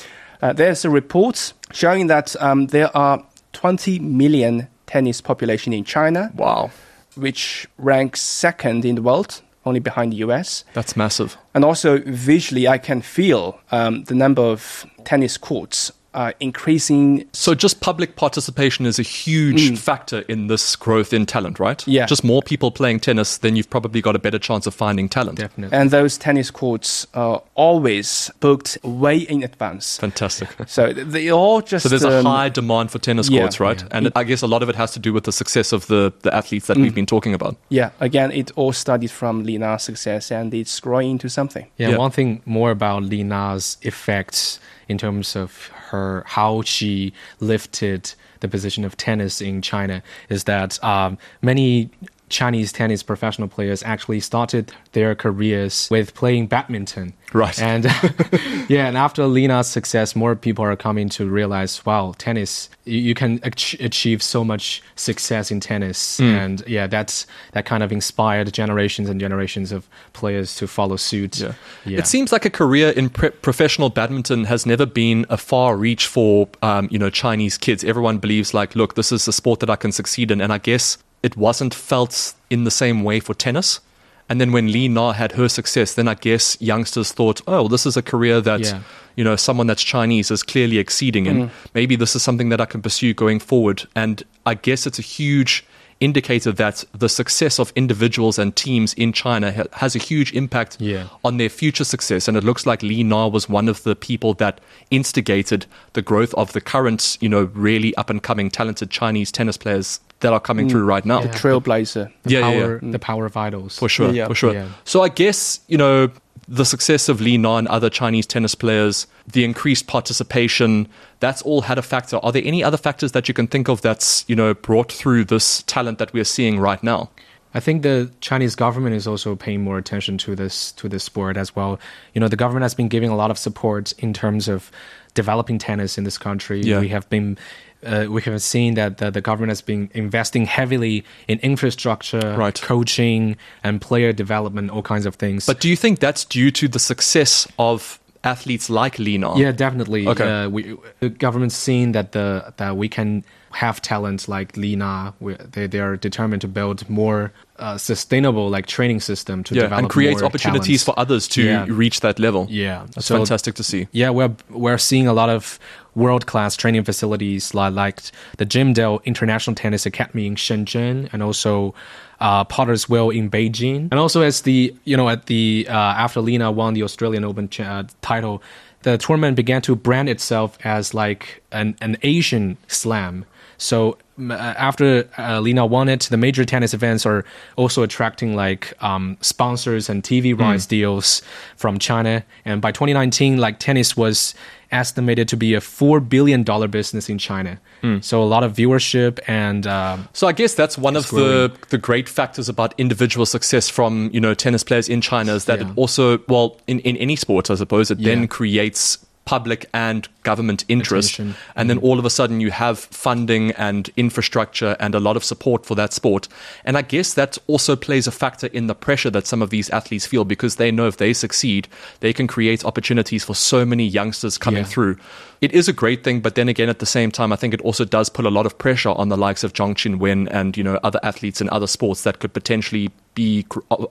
Uh, 0.43 0.53
there's 0.53 0.85
a 0.85 0.91
report 0.91 1.53
showing 1.73 2.09
that 2.09 2.35
um, 2.41 2.67
there 2.69 2.91
are 2.97 3.23
20 3.53 3.99
million 4.01 4.67
tennis 4.87 5.21
population 5.21 5.73
in 5.73 5.85
China, 5.85 6.31
Wow, 6.35 6.71
which 7.17 7.69
ranks 7.79 8.21
second 8.21 8.85
in 8.85 8.95
the 8.97 9.03
world, 9.03 9.41
only 9.67 9.81
behind 9.81 10.13
the 10.13 10.17
US. 10.19 10.65
that's 10.75 10.97
massive. 10.97 11.37
And 11.55 11.65
also 11.65 11.99
visually, 12.07 12.67
I 12.69 12.79
can 12.79 13.03
feel 13.03 13.59
um, 13.73 14.05
the 14.05 14.15
number 14.15 14.43
of 14.43 14.87
tennis 15.05 15.37
courts 15.39 15.93
are 16.15 16.35
increasing 16.41 17.29
So 17.33 17.55
just 17.55 17.81
public 17.81 18.17
participation 18.17 18.87
is 18.87 18.99
a 18.99 19.03
huge 19.03 19.79
factor 19.79 20.21
in 20.29 20.47
this 20.47 20.77
growth 20.77 21.13
in 21.13 21.27
talent, 21.27 21.59
right? 21.59 21.79
Mm. 21.79 21.93
Yeah. 21.93 22.07
Just 22.07 22.25
more 22.25 22.43
people 22.43 22.71
playing 22.71 23.01
tennis, 23.01 23.39
then 23.39 23.57
you've 23.57 23.71
probably 23.71 24.01
got 24.01 24.17
a 24.17 24.19
better 24.19 24.39
chance 24.39 24.67
of 24.67 24.75
finding 24.75 25.09
talent. 25.09 25.39
Definitely. 25.39 25.77
and 25.77 25.91
those 25.91 26.17
tennis 26.17 26.51
courts 26.51 27.07
are 27.15 27.43
always 27.55 28.31
booked 28.41 28.79
way 28.83 29.19
in 29.19 29.43
advance. 29.43 29.99
Fantastic. 29.99 30.49
So 30.67 30.93
they 30.93 31.31
all 31.31 31.61
just. 31.61 31.83
So 31.85 31.89
there's 31.89 32.05
a 32.05 32.19
um, 32.19 32.25
high 32.25 32.49
demand 32.49 32.91
for 32.91 32.99
tennis 32.99 33.29
yeah, 33.29 33.41
courts, 33.41 33.61
right? 33.61 33.81
yeah. 33.81 33.89
And 33.91 34.13
I 34.17 34.25
guess 34.25 34.43
a 34.43 34.47
lot 34.47 34.63
of 34.63 34.69
it 34.69 34.75
has 34.77 34.93
to 34.93 34.99
do 34.99 35.13
with 35.13 35.25
the 35.25 35.33
success 35.33 35.73
of 35.73 35.87
the, 35.89 36.13
the 36.23 36.35
athletes 36.35 36.67
that 36.69 36.77
we've 36.77 36.95
been 36.95 37.07
talking 37.07 37.35
about. 37.35 37.57
Yeah, 37.69 37.91
again, 38.01 38.33
it 38.33 38.51
all 38.57 38.73
started 38.73 39.11
from 39.11 39.45
Li 39.45 39.59
Na's 39.59 39.83
success 39.83 40.33
and 40.33 40.53
it's 40.55 40.81
growing 40.81 41.11
into 41.13 41.29
something. 41.29 41.67
Yeah, 41.77 41.91
Yeah. 41.91 41.99
one 41.99 42.11
thing 42.11 42.41
more 42.47 42.71
about 42.71 43.03
Li 43.05 43.23
Na's 43.23 43.77
effects 43.83 44.59
in 44.89 44.99
terms 44.99 45.37
of 45.37 45.69
her 45.91 46.23
how 46.27 46.63
she 46.63 47.13
lifted 47.41 48.15
the 48.41 48.49
position 48.49 48.85
of 48.85 48.97
tennis 48.97 49.41
in 49.41 49.63
China 49.63 50.03
is 50.29 50.45
that 50.45 50.83
um, 50.85 51.19
many 51.41 51.91
Chinese 52.35 52.73
tennis 52.73 53.03
professional 53.03 53.47
players 53.47 53.83
actually 53.85 54.19
started 54.19 54.73
their 54.93 55.15
careers 55.15 55.89
with 55.91 56.15
playing 56.15 56.49
badminton. 56.49 57.13
Right. 57.33 57.61
And 57.63 57.85
yeah, 58.69 58.87
and 58.87 58.97
after 58.97 59.27
Li 59.27 59.47
Na's 59.47 59.69
success, 59.69 60.17
more 60.17 60.35
people 60.35 60.65
are 60.65 60.77
coming 60.77 61.09
to 61.11 61.27
realize, 61.27 61.85
wow, 61.87 62.15
tennis, 62.19 62.69
you, 62.85 62.99
you 62.99 63.15
can 63.15 63.39
ach- 63.45 63.75
achieve 63.81 64.21
so 64.21 64.45
much 64.45 64.83
success 64.97 65.51
in 65.51 65.61
tennis. 65.61 66.19
Hmm. 66.19 66.25
And 66.25 66.63
yeah, 66.67 66.89
that's 66.89 67.27
that 67.53 67.67
kind 67.67 67.83
of 67.85 67.93
inspired 67.93 68.53
generations 68.53 69.09
and 69.09 69.21
generations 69.21 69.71
of 69.71 69.89
players 70.13 70.57
to 70.57 70.67
follow 70.67 70.97
suit. 70.97 71.39
Yeah. 71.39 71.55
Yeah. 71.85 71.99
It 72.01 72.09
seems 72.09 72.33
like 72.33 72.45
a 72.45 72.51
career 72.51 72.91
in 72.91 73.11
pre- 73.11 73.31
professional 73.31 73.91
badminton 73.91 74.45
has 74.45 74.67
never 74.67 74.87
been 74.87 75.25
a 75.29 75.37
far 75.37 75.77
reach 75.77 76.09
for, 76.09 76.49
um, 76.63 76.89
you 76.91 76.99
know, 76.99 77.11
Chinese 77.11 77.57
kids. 77.59 77.85
Everyone 77.85 78.19
believes 78.19 78.53
like, 78.55 78.75
look, 78.75 78.97
this 78.97 79.13
is 79.13 79.29
a 79.29 79.33
sport 79.33 79.61
that 79.61 79.71
I 79.71 79.77
can 79.77 79.93
succeed 79.93 80.33
in. 80.33 80.41
And 80.41 80.53
I 80.53 80.59
guess 80.59 80.99
it 81.25 81.37
wasn't 81.37 81.73
felt 81.75 82.35
in 82.51 82.65
the 82.65 82.71
same 82.71 83.03
way 83.03 83.19
for 83.21 83.35
tennis. 83.35 83.81
And 84.29 84.41
then 84.41 84.53
when 84.53 84.71
Li 84.73 84.89
Na 84.89 85.13
had 85.13 85.33
her 85.33 85.49
success, 85.49 85.95
then 85.95 86.09
I 86.09 86.15
guess 86.15 86.57
youngsters 86.61 87.13
thought, 87.13 87.41
oh, 87.47 87.53
well, 87.53 87.69
this 87.69 87.87
is 87.87 87.97
a 87.97 88.03
career 88.03 88.41
that, 88.43 88.61
Yeah. 88.61 88.81
you 89.17 89.25
know, 89.25 89.37
someone 89.37 89.67
that's 89.67 89.83
Chinese 89.83 90.31
is 90.31 90.43
clearly 90.43 90.79
exceeding 90.79 91.27
in. 91.27 91.37
Mm-hmm. 91.37 91.69
Maybe 91.75 91.97
this 91.97 92.15
is 92.17 92.23
something 92.23 92.51
that 92.51 92.61
I 92.61 92.67
can 92.67 92.81
pursue 92.83 93.13
going 93.15 93.39
forward. 93.41 93.79
And 93.95 94.23
I 94.47 94.55
guess 94.55 94.87
it's 94.87 94.99
a 94.99 95.03
huge 95.03 95.65
indicator 96.01 96.53
that 96.53 96.85
the 96.93 97.09
success 97.09 97.59
of 97.59 97.73
individuals 97.77 98.39
and 98.39 98.55
teams 98.57 98.95
in 98.95 99.13
China 99.13 99.53
ha- 99.53 99.65
has 99.73 99.95
a 99.95 99.99
huge 99.99 100.33
impact 100.33 100.77
Yeah. 100.81 101.05
on 101.25 101.37
their 101.37 101.49
future 101.49 101.85
success. 101.85 102.29
And 102.29 102.37
it 102.37 102.45
looks 102.45 102.67
like 102.67 102.83
Li 102.83 103.03
Na 103.03 103.27
was 103.29 103.49
one 103.49 103.69
of 103.69 103.83
the 103.85 103.95
people 103.97 104.35
that 104.35 104.61
instigated 104.91 105.67
the 105.95 106.03
growth 106.03 106.35
of 106.35 106.53
the 106.53 106.61
current, 106.61 107.19
you 107.21 107.29
know, 107.29 107.49
really 107.55 107.95
up 107.97 108.11
and 108.11 108.23
coming 108.23 108.51
talented 108.51 108.91
Chinese 108.91 109.31
tennis 109.33 109.57
players 109.57 110.01
that 110.21 110.33
are 110.33 110.41
coming 110.41 110.67
mm. 110.67 110.71
through 110.71 110.85
right 110.85 111.05
now. 111.05 111.21
The 111.21 111.29
trailblazer. 111.29 112.11
the 112.23 112.31
Yeah, 112.31 112.39
yeah, 112.41 112.51
yeah. 112.51 112.61
power, 112.61 112.81
mm. 112.81 112.93
the 112.93 112.99
power 112.99 113.27
of 113.27 113.37
idols. 113.37 113.79
For 113.79 113.89
sure, 113.89 114.11
Yeah. 114.13 114.27
for 114.27 114.35
sure. 114.35 114.55
Yeah. 114.55 114.69
So 114.85 115.03
I 115.03 115.09
guess, 115.09 115.61
you 115.69 115.77
know, 115.77 116.11
the 116.47 116.65
success 116.65 117.09
of 117.09 117.21
Li 117.21 117.39
Na 117.39 117.57
and 117.57 117.69
other 117.69 117.89
Chinese 117.91 118.27
tennis 118.27 118.55
players, 118.55 119.07
the 119.27 119.45
increased 119.45 119.87
participation, 119.87 120.89
that's 121.21 121.43
all 121.43 121.63
had 121.63 121.79
a 121.79 121.83
factor. 121.83 122.19
Are 122.19 122.33
there 122.33 122.43
any 122.45 122.63
other 122.63 122.77
factors 122.77 123.13
that 123.13 123.29
you 123.29 123.35
can 123.35 123.47
think 123.47 123.69
of 123.69 123.81
that's, 123.83 124.25
you 124.29 124.37
know, 124.37 124.55
brought 124.55 124.93
through 124.93 125.25
this 125.25 125.63
talent 125.63 125.99
that 125.99 126.13
we're 126.13 126.25
seeing 126.25 126.59
right 126.59 126.83
now? 126.83 127.11
I 127.55 127.61
think 127.61 127.83
the 127.83 128.11
Chinese 128.21 128.57
government 128.57 128.97
is 128.97 129.07
also 129.07 129.37
paying 129.37 129.63
more 129.63 129.79
attention 129.79 130.19
to 130.19 130.35
this 130.35 130.73
to 130.73 130.89
this 130.89 131.05
sport 131.05 131.37
as 131.37 131.55
well. 131.55 131.79
You 132.13 132.21
know, 132.21 132.29
the 132.29 132.37
government 132.37 132.65
has 132.65 132.75
been 132.75 132.89
giving 132.89 133.11
a 133.11 133.17
lot 133.17 133.31
of 133.31 133.39
support 133.39 133.93
in 133.99 134.13
terms 134.13 134.49
of 134.49 134.73
developing 135.15 135.59
tennis 135.59 135.97
in 135.97 136.03
this 136.03 136.19
country. 136.19 136.61
Yeah. 136.61 136.81
We 136.81 136.89
have 136.89 137.09
been. 137.09 137.39
Uh, 137.85 138.07
we 138.11 138.23
have 138.23 138.41
seen 138.43 138.75
that 138.75 138.99
the, 138.99 139.11
the 139.11 139.21
government 139.21 139.51
has 139.51 139.63
been 139.63 139.91
investing 139.95 140.47
heavily 140.47 141.05
in 141.29 141.39
infrastructure, 141.41 142.35
Right. 142.37 142.61
coaching, 142.61 143.37
and 143.63 143.81
player 143.81 144.13
development, 144.13 144.71
all 144.71 144.83
kinds 144.83 145.07
of 145.07 145.15
things. 145.17 145.47
But 145.47 145.61
do 145.61 145.69
you 145.69 145.77
think 145.77 145.99
that's 145.99 146.25
due 146.25 146.51
to 146.53 146.69
the 146.69 146.79
success 146.79 147.47
of 147.59 147.99
athletes 148.23 148.71
like 148.71 148.99
Li 148.99 149.19
Na? 149.19 149.37
Yeah, 149.37 149.53
definitely. 149.53 150.07
Okay. 150.09 150.45
Uh, 150.45 150.49
we, 150.49 150.77
the 151.01 151.09
government's 151.11 151.57
seen 151.57 151.93
that 151.93 152.13
the 152.13 152.53
that 152.57 152.77
we 152.77 152.89
can 152.89 153.25
have 153.53 153.81
talents 153.83 154.29
like 154.29 154.57
Li 154.57 154.77
Na. 154.77 155.13
We, 155.21 155.35
they 155.35 155.67
they 155.67 155.81
are 155.81 155.97
determined 155.97 156.41
to 156.43 156.49
build 156.49 156.89
more 156.89 157.33
uh, 157.59 157.79
sustainable 157.79 158.49
like 158.51 158.67
training 158.67 159.01
system 159.01 159.45
to 159.45 159.55
Yeah, 159.55 159.63
develop 159.63 159.79
and 159.83 159.91
create 159.91 160.17
more 160.19 160.25
opportunities 160.25 160.83
talents. 160.83 160.85
for 160.85 160.99
others 160.99 161.29
to 161.29 161.43
Yeah. 161.43 161.67
reach 161.69 162.01
that 162.01 162.19
level. 162.19 162.47
Yeah, 162.51 162.87
That's 162.95 163.07
so- 163.07 163.17
fantastic 163.17 163.55
to 163.57 163.63
see. 163.63 163.87
Yeah, 163.93 164.11
we're 164.11 164.33
we're 164.51 164.79
seeing 164.79 165.07
a 165.07 165.13
lot 165.13 165.29
of 165.31 165.59
world 165.95 166.27
class 166.27 166.57
training 166.57 166.83
facilities 166.85 167.55
like, 167.55 167.73
like 167.73 168.01
the 168.39 168.45
Jimdale 168.47 168.99
International 169.05 169.55
Tennis 169.55 169.87
Academy 169.87 170.27
in 170.27 170.35
Shenzhen, 170.35 171.09
and 171.13 171.23
also 171.23 171.75
uh, 172.21 172.43
Potter's 172.45 172.89
Wheel 172.89 173.11
in 173.11 173.31
Beijing, 173.31 173.89
and 173.93 173.95
also 174.01 174.23
as 174.23 174.41
the 174.43 174.75
you 174.85 174.97
know 174.97 175.09
at 175.09 175.27
the 175.27 175.67
uh, 175.69 175.73
after 175.73 176.21
Li 176.21 176.37
Na 176.39 176.51
won 176.51 176.75
the 176.75 176.83
Australian 176.83 177.25
Open 177.25 177.49
ch- 177.49 177.61
uh, 177.61 177.85
title, 178.03 178.43
the 178.83 178.99
tournament 178.99 179.37
began 179.37 179.63
to 179.63 179.77
brand 179.77 180.09
itself 180.09 180.59
as 180.65 180.93
like 180.95 181.43
an 181.53 181.77
an 181.81 181.97
Asian 182.03 182.57
slam. 182.67 183.25
So 183.59 183.97
after 184.31 185.09
uh, 185.19 185.41
Li 185.41 185.53
Na 185.53 185.65
won 185.65 185.89
it, 185.89 186.03
the 186.11 186.17
major 186.17 186.45
tennis 186.45 186.73
events 186.75 187.05
are 187.07 187.25
also 187.57 187.83
attracting 187.83 188.37
like 188.37 188.73
um, 188.83 189.17
sponsors 189.21 189.89
and 189.89 190.03
TV 190.03 190.39
rights 190.39 190.67
deals 190.67 191.23
from 191.57 191.79
China. 191.79 192.25
And 192.45 192.61
by 192.61 192.71
2019, 192.73 193.39
like 193.39 193.59
tennis 193.59 193.97
was 193.97 194.35
estimated 194.71 195.29
to 195.29 195.37
be 195.37 195.55
a 195.55 195.61
four 195.61 196.01
billion 196.01 196.43
dollar 196.43 196.67
business 196.69 197.09
in 197.09 197.19
China. 197.19 197.61
So 198.01 198.23
a 198.23 198.25
lot 198.25 198.43
of 198.45 198.55
viewership 198.55 199.19
and 199.27 199.67
uh, 199.67 199.99
So 200.15 200.27
I 200.27 200.33
guess 200.33 200.55
that's 200.55 200.79
one 200.79 200.97
of 200.97 201.11
the 201.11 201.53
the 201.69 201.77
great 201.77 202.09
factors 202.09 202.49
about 202.49 202.73
individual 202.79 203.27
success 203.27 203.69
from 203.69 204.09
you 204.11 204.21
know 204.21 204.33
tennis 204.33 204.65
players 204.65 204.89
in 204.89 205.03
China 205.03 205.35
is 205.35 205.45
that 205.45 205.59
Yeah. 205.61 205.67
it 205.71 205.73
also 205.77 206.19
well 206.27 206.57
in, 206.67 206.79
in 206.81 206.97
any 206.97 207.15
sport 207.17 207.51
I 207.51 207.57
suppose 207.57 207.91
it 207.91 207.99
then 208.03 208.27
creates 208.27 209.05
public 209.25 209.69
and 209.73 210.09
government 210.23 210.65
interest. 210.69 211.15
Attention. 211.15 211.37
and 211.57 211.71
then 211.71 211.79
mm-hmm. 211.79 211.87
all 211.87 211.99
of 211.99 212.05
a 212.05 212.11
sudden 212.11 212.41
you 212.41 212.51
have 212.51 212.79
funding 212.79 213.53
and 213.53 213.91
infrastructure 213.97 214.77
and 214.81 214.95
a 214.95 215.01
lot 215.01 215.17
of 215.17 215.25
support 215.25 215.65
for 215.67 215.75
that 215.75 215.93
sport. 215.93 216.29
And 216.65 216.77
I 216.77 216.83
guess 216.83 217.15
that 217.15 217.39
also 217.47 217.77
plays 217.77 218.07
a 218.07 218.11
factor 218.11 218.47
in 218.49 218.67
the 218.67 218.75
pressure 218.75 219.11
that 219.11 219.27
some 219.27 219.43
of 219.43 219.51
these 219.51 219.71
athletes 219.71 220.07
feel 220.07 220.25
because 220.25 220.57
they 220.57 220.71
know 220.71 220.87
if 220.87 220.97
they 220.97 221.13
succeed 221.13 221.69
they 222.01 222.13
can 222.13 222.27
create 222.27 222.65
opportunities 222.65 223.25
for 223.25 223.35
so 223.35 223.65
many 223.65 223.87
youngsters 223.87 224.39
coming 224.39 224.63
Yeah. 224.63 224.69
through. 224.69 224.97
It 225.41 225.53
is 225.53 225.69
a 225.69 225.73
great 225.73 226.05
thing, 226.05 226.21
but 226.21 226.37
then 226.37 226.49
again, 226.49 226.69
at 226.69 226.79
the 226.79 226.87
same 226.87 227.11
time, 227.11 227.33
I 227.33 227.37
think 227.37 227.53
it 227.53 227.61
also 227.61 227.85
does 227.85 228.09
put 228.09 228.25
a 228.25 228.31
lot 228.31 228.47
of 228.47 228.57
pressure 228.57 228.91
on 228.91 229.09
the 229.11 229.17
likes 229.17 229.45
of 229.45 229.53
Zheng 229.53 229.75
Qinwen 229.75 230.29
and 230.31 230.57
you 230.57 230.65
know 230.65 230.79
other 230.83 231.01
athletes 231.03 231.41
in 231.41 231.51
other 231.51 231.67
sports 231.67 232.03
that 232.03 232.19
could 232.19 232.33
potentially 232.33 232.91
be 233.15 233.45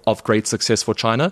of 0.08 0.24
great 0.24 0.48
success 0.48 0.84
for 0.84 0.94
China, 0.94 1.32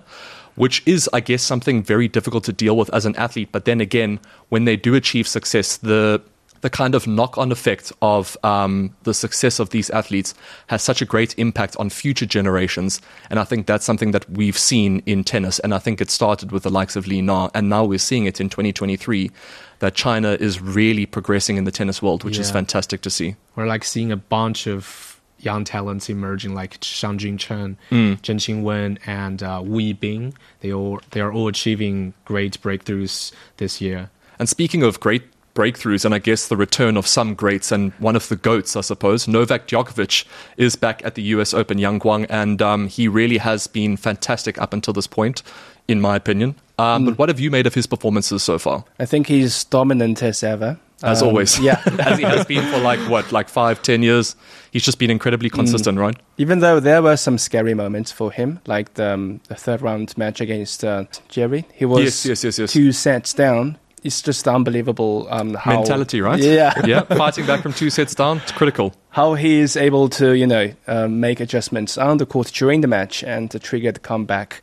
which 0.56 0.84
is, 0.86 1.10
I 1.14 1.20
guess, 1.20 1.44
something 1.44 1.84
very 1.84 2.08
difficult 2.08 2.44
to 2.46 2.54
deal 2.54 2.78
with 2.78 2.94
as 2.94 3.06
an 3.06 3.16
athlete. 3.16 3.50
But 3.52 3.66
then 3.66 3.82
again, 3.82 4.20
when 4.50 4.66
they 4.66 4.76
do 4.76 4.96
achieve 4.96 5.28
success, 5.28 5.78
the 5.78 6.22
the 6.62 6.70
kind 6.70 6.96
of 6.96 7.08
knock-on 7.08 7.52
effect 7.52 7.92
of 8.02 8.38
um, 8.44 8.96
the 9.04 9.14
success 9.14 9.60
of 9.60 9.72
these 9.72 9.90
athletes 9.90 10.34
has 10.68 10.82
such 10.82 11.02
a 11.02 11.06
great 11.06 11.38
impact 11.38 11.76
on 11.78 11.90
future 11.90 12.26
generations, 12.26 13.02
and 13.30 13.40
I 13.40 13.44
think 13.44 13.66
that's 13.66 13.84
something 13.84 14.12
that 14.12 14.30
we've 14.30 14.58
seen 14.58 15.02
in 15.06 15.24
tennis. 15.24 15.60
And 15.60 15.74
I 15.74 15.80
think 15.80 16.02
it 16.02 16.10
started 16.10 16.52
with 16.52 16.64
the 16.64 16.70
likes 16.70 16.96
of 16.96 17.08
Li 17.08 17.22
Na, 17.22 17.50
and 17.54 17.68
now 17.70 17.84
we're 17.84 18.00
seeing 18.00 18.26
it 18.26 18.40
in 18.40 18.50
2023 18.50 19.32
that 19.80 19.96
China 19.96 20.38
is 20.40 20.62
really 20.62 21.08
progressing 21.08 21.58
in 21.58 21.64
the 21.64 21.72
tennis 21.72 22.02
world, 22.02 22.24
which 22.24 22.38
is 22.38 22.52
fantastic 22.52 23.02
to 23.02 23.10
see. 23.10 23.36
we're 23.56 23.66
like 23.66 23.84
seeing 23.84 24.12
a 24.12 24.18
bunch 24.18 24.68
of 24.68 25.11
young 25.44 25.64
talents 25.64 26.10
emerging, 26.10 26.54
like 26.54 26.78
Shang 26.82 27.18
Juncheng, 27.18 27.76
Mm. 27.92 28.20
Zheng 28.22 28.38
Qinwen, 28.38 28.98
and 29.06 29.42
uh, 29.44 29.62
Wu 29.64 29.80
Yibing. 29.82 30.34
They 30.62 30.72
all 30.74 31.00
they 31.12 31.22
are 31.22 31.32
all 31.32 31.48
achieving 31.48 32.14
great 32.26 32.62
breakthroughs 32.62 33.32
this 33.58 33.82
year. 33.82 34.10
And 34.40 34.48
speaking 34.50 34.84
of 34.84 35.00
great 35.00 35.24
breakthroughs, 35.54 36.06
and 36.06 36.16
I 36.16 36.20
guess 36.20 36.48
the 36.48 36.56
return 36.56 36.96
of 36.98 37.06
some 37.06 37.36
greats, 37.36 37.72
and 37.72 37.92
one 38.00 38.16
of 38.16 38.30
the 38.30 38.36
goats, 38.38 38.76
I 38.76 38.82
suppose, 38.82 39.28
Novak 39.28 39.68
Djokovic 39.68 40.26
is 40.58 40.76
back 40.78 41.04
at 41.06 41.16
the 41.16 41.22
US 41.36 41.54
Open 41.54 41.78
Yangguang, 41.78 42.26
and 42.30 42.62
um, 42.62 42.88
he 42.88 43.08
really 43.10 43.38
has 43.38 43.68
been 43.68 43.98
fantastic 43.98 44.58
up 44.62 44.74
until 44.74 44.94
this 44.94 45.08
point, 45.08 45.44
in 45.90 46.00
my 46.00 46.16
opinion. 46.16 46.56
Um, 46.80 47.06
But 47.06 47.18
what 47.18 47.30
have 47.30 47.40
you 47.40 47.52
made 47.52 47.68
of 47.68 47.74
his 47.76 47.86
performances 47.86 48.44
so 48.44 48.58
far? 48.58 48.86
I 48.98 49.06
think 49.06 49.28
he's 49.28 49.66
dominant 49.66 50.24
as 50.24 50.42
ever. 50.42 50.80
As 51.04 51.22
Um, 51.22 51.30
always, 51.30 51.60
Yeah. 51.60 51.82
as 52.00 52.18
he 52.20 52.24
has 52.26 52.46
been 52.46 52.64
for 52.72 52.80
like 52.80 53.00
what, 53.10 53.32
like 53.32 53.50
five, 53.50 53.82
ten 53.82 54.04
years. 54.04 54.36
He's 54.72 54.84
just 54.84 55.00
been 55.00 55.10
incredibly 55.12 55.50
consistent, 55.50 55.98
right? 56.00 56.16
Even 56.38 56.60
though 56.60 56.80
there 56.80 57.02
were 57.02 57.18
some 57.18 57.38
scary 57.38 57.74
moments 57.74 58.12
for 58.12 58.32
him, 58.32 58.60
like 58.68 58.94
the, 58.94 59.14
um, 59.14 59.42
the 59.50 59.56
third 59.56 59.82
round 59.82 60.18
match 60.18 60.40
against 60.42 60.84
uh, 60.84 61.04
Djere, 61.30 61.66
he 61.74 61.86
was 61.86 62.04
Yes, 62.04 62.26
yes, 62.26 62.44
yes, 62.44 62.60
yes. 62.60 62.72
two 62.72 62.92
sets 62.92 63.34
down. 63.34 63.78
It's 64.04 64.22
just 64.22 64.48
unbelievable 64.48 65.28
um, 65.30 65.54
how 65.54 65.76
Mentality, 65.76 66.22
right? 66.22 66.40
Yeah, 66.40 66.74
yeah, 66.86 67.02
fighting 67.04 67.46
back 67.46 67.62
from 67.62 67.74
two 67.74 67.90
sets 67.92 68.16
down, 68.16 68.38
it's 68.38 68.52
critical. 68.52 68.94
how 69.10 69.36
he 69.36 69.60
is 69.60 69.76
able 69.78 70.10
to 70.10 70.32
you 70.36 70.48
know 70.48 70.72
uh, 70.88 71.08
make 71.08 71.40
adjustments 71.40 71.98
on 72.00 72.18
the 72.18 72.26
court 72.26 72.48
during 72.48 72.82
the 72.82 72.88
match 72.88 73.24
and 73.24 73.52
to 73.52 73.60
trigger 73.60 73.92
the 73.92 74.00
comeback. 74.00 74.62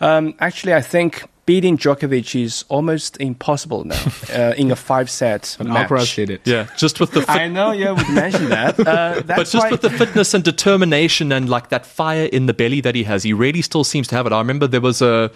Um, 0.00 0.34
actually, 0.40 0.74
I 0.74 0.80
think 0.80 1.22
beating 1.46 1.76
Djokovic 1.76 2.40
is 2.40 2.64
almost 2.68 3.16
impossible 3.20 3.84
now 3.84 4.00
uh, 4.34 4.54
in 4.56 4.70
a 4.70 4.76
five 4.76 5.10
set 5.10 5.56
match. 5.60 5.88
Alcaraz 5.88 6.14
did 6.14 6.30
it. 6.30 6.40
Yeah, 6.44 6.66
just 6.76 7.00
with 7.00 7.10
the 7.12 7.20
fit- 7.20 7.30
I 7.30 7.48
know 7.48 7.72
you 7.72 7.94
would 7.94 8.08
mention 8.10 8.48
that. 8.50 8.78
Uh, 8.92 9.14
that's 9.14 9.26
but 9.26 9.36
just 9.50 9.54
why- 9.64 9.70
with 9.70 9.80
the 9.82 9.90
fitness 9.90 10.34
and 10.34 10.44
determination 10.44 11.32
and 11.32 11.48
like 11.48 11.68
that 11.70 11.86
fire 11.86 12.26
in 12.26 12.46
the 12.46 12.54
belly 12.54 12.80
that 12.80 12.94
he 12.94 13.04
has, 13.04 13.22
he 13.22 13.32
really 13.32 13.62
still 13.62 13.84
seems 13.84 14.06
to 14.08 14.16
have 14.16 14.26
it. 14.26 14.32
I 14.32 14.38
remember 14.38 14.66
there 14.66 14.80
was 14.80 15.00
a, 15.02 15.30